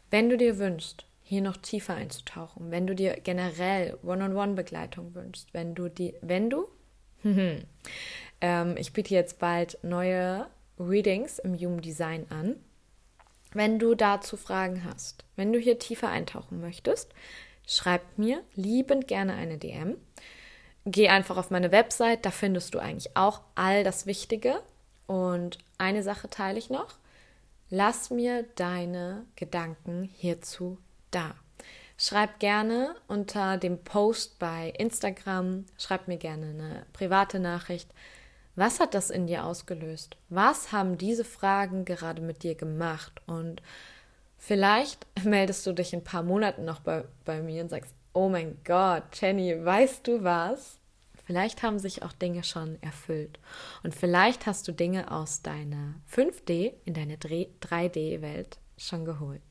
Wenn 0.10 0.30
du 0.30 0.38
dir 0.38 0.58
wünschst, 0.58 1.06
hier 1.22 1.42
noch 1.42 1.58
tiefer 1.58 1.94
einzutauchen, 1.94 2.72
wenn 2.72 2.88
du 2.88 2.96
dir 2.96 3.14
generell 3.24 3.98
One-on-One-Begleitung 4.04 5.14
wünschst, 5.14 5.54
wenn 5.54 5.76
du 5.76 5.88
die, 5.88 6.16
wenn 6.22 6.50
du, 6.50 6.68
ähm, 7.24 8.76
ich 8.78 8.94
biete 8.94 9.14
jetzt 9.14 9.38
bald 9.38 9.78
neue 9.84 10.48
Readings 10.80 11.38
im 11.38 11.56
Human 11.56 11.82
Design 11.82 12.26
an. 12.30 12.56
Wenn 13.54 13.78
du 13.78 13.94
dazu 13.94 14.38
Fragen 14.38 14.84
hast, 14.86 15.24
wenn 15.36 15.54
du 15.54 15.60
hier 15.60 15.78
tiefer 15.78 16.10
eintauchen 16.10 16.62
möchtest, 16.62 17.14
schreib 17.68 18.02
mir 18.18 18.44
liebend 18.56 19.08
gerne 19.08 19.34
eine 19.34 19.58
DM. 19.58 19.98
Geh 20.86 21.10
einfach 21.10 21.38
auf 21.38 21.52
meine 21.52 21.72
Website, 21.72 22.26
da 22.26 22.32
findest 22.32 22.74
du 22.74 22.80
eigentlich 22.80 23.16
auch 23.16 23.42
all 23.54 23.84
das 23.84 24.08
Wichtige. 24.08 24.62
Und 25.10 25.58
eine 25.80 26.04
Sache 26.04 26.30
teile 26.30 26.60
ich 26.60 26.70
noch. 26.70 26.94
Lass 27.72 28.12
mir 28.12 28.44
deine 28.54 29.26
Gedanken 29.36 30.04
hierzu 30.04 30.78
da. 31.10 31.34
Schreib 31.98 32.38
gerne 32.38 32.94
unter 33.08 33.58
dem 33.58 33.80
Post 33.84 34.38
bei 34.38 34.72
Instagram, 34.78 35.66
schreib 35.80 36.08
mir 36.08 36.18
gerne 36.18 36.50
eine 36.50 36.86
private 36.94 37.40
Nachricht. 37.40 37.90
Was 38.56 38.80
hat 38.80 38.94
das 38.94 39.10
in 39.10 39.26
dir 39.26 39.46
ausgelöst? 39.46 40.16
Was 40.30 40.72
haben 40.72 41.00
diese 41.00 41.26
Fragen 41.26 41.86
gerade 41.86 42.22
mit 42.22 42.44
dir 42.44 42.54
gemacht? 42.54 43.20
Und 43.26 43.64
vielleicht 44.38 45.08
meldest 45.24 45.66
du 45.66 45.74
dich 45.74 45.92
in 45.92 46.02
ein 46.02 46.04
paar 46.04 46.22
Monaten 46.22 46.66
noch 46.66 46.82
bei, 46.82 47.04
bei 47.26 47.42
mir 47.42 47.64
und 47.64 47.70
sagst, 47.70 47.96
oh 48.14 48.30
mein 48.30 48.60
Gott, 48.64 49.06
Jenny, 49.20 49.66
weißt 49.66 50.08
du 50.08 50.24
was? 50.24 50.79
Vielleicht 51.30 51.62
haben 51.62 51.78
sich 51.78 52.02
auch 52.02 52.12
Dinge 52.12 52.44
schon 52.44 52.82
erfüllt. 52.82 53.38
Und 53.84 53.94
vielleicht 53.94 54.48
hast 54.48 54.68
du 54.68 54.72
Dinge 54.72 55.12
aus 55.12 55.44
deiner 55.44 55.94
5D 56.12 56.74
in 56.86 56.96
deine 56.96 57.18
3D-Welt 57.18 58.58
schon 58.80 59.06
geholt. 59.06 59.44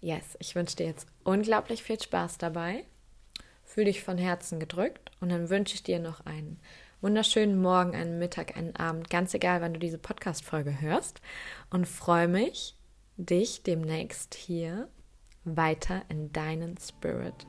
Yes, 0.00 0.38
ich 0.38 0.54
wünsche 0.54 0.76
dir 0.76 0.86
jetzt 0.86 1.06
unglaublich 1.22 1.82
viel 1.82 2.00
Spaß 2.00 2.38
dabei. 2.38 2.86
Fühl 3.62 3.84
dich 3.84 4.02
von 4.02 4.16
Herzen 4.16 4.58
gedrückt 4.58 5.10
und 5.20 5.28
dann 5.28 5.50
wünsche 5.50 5.74
ich 5.74 5.82
dir 5.82 5.98
noch 5.98 6.24
einen 6.24 6.58
wunderschönen 7.02 7.60
Morgen, 7.60 7.94
einen 7.94 8.18
Mittag, 8.18 8.56
einen 8.56 8.74
Abend, 8.76 9.10
ganz 9.10 9.34
egal, 9.34 9.60
wann 9.60 9.74
du 9.74 9.78
diese 9.78 9.98
Podcast-Folge 9.98 10.80
hörst. 10.80 11.20
Und 11.68 11.86
freue 11.86 12.26
mich, 12.26 12.74
dich 13.18 13.62
demnächst 13.62 14.34
hier 14.34 14.88
weiter 15.44 16.00
in 16.08 16.32
deinen 16.32 16.78
Spirit 16.78 17.46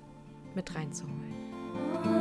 mit 0.54 0.76
reinzuholen. 0.76 2.17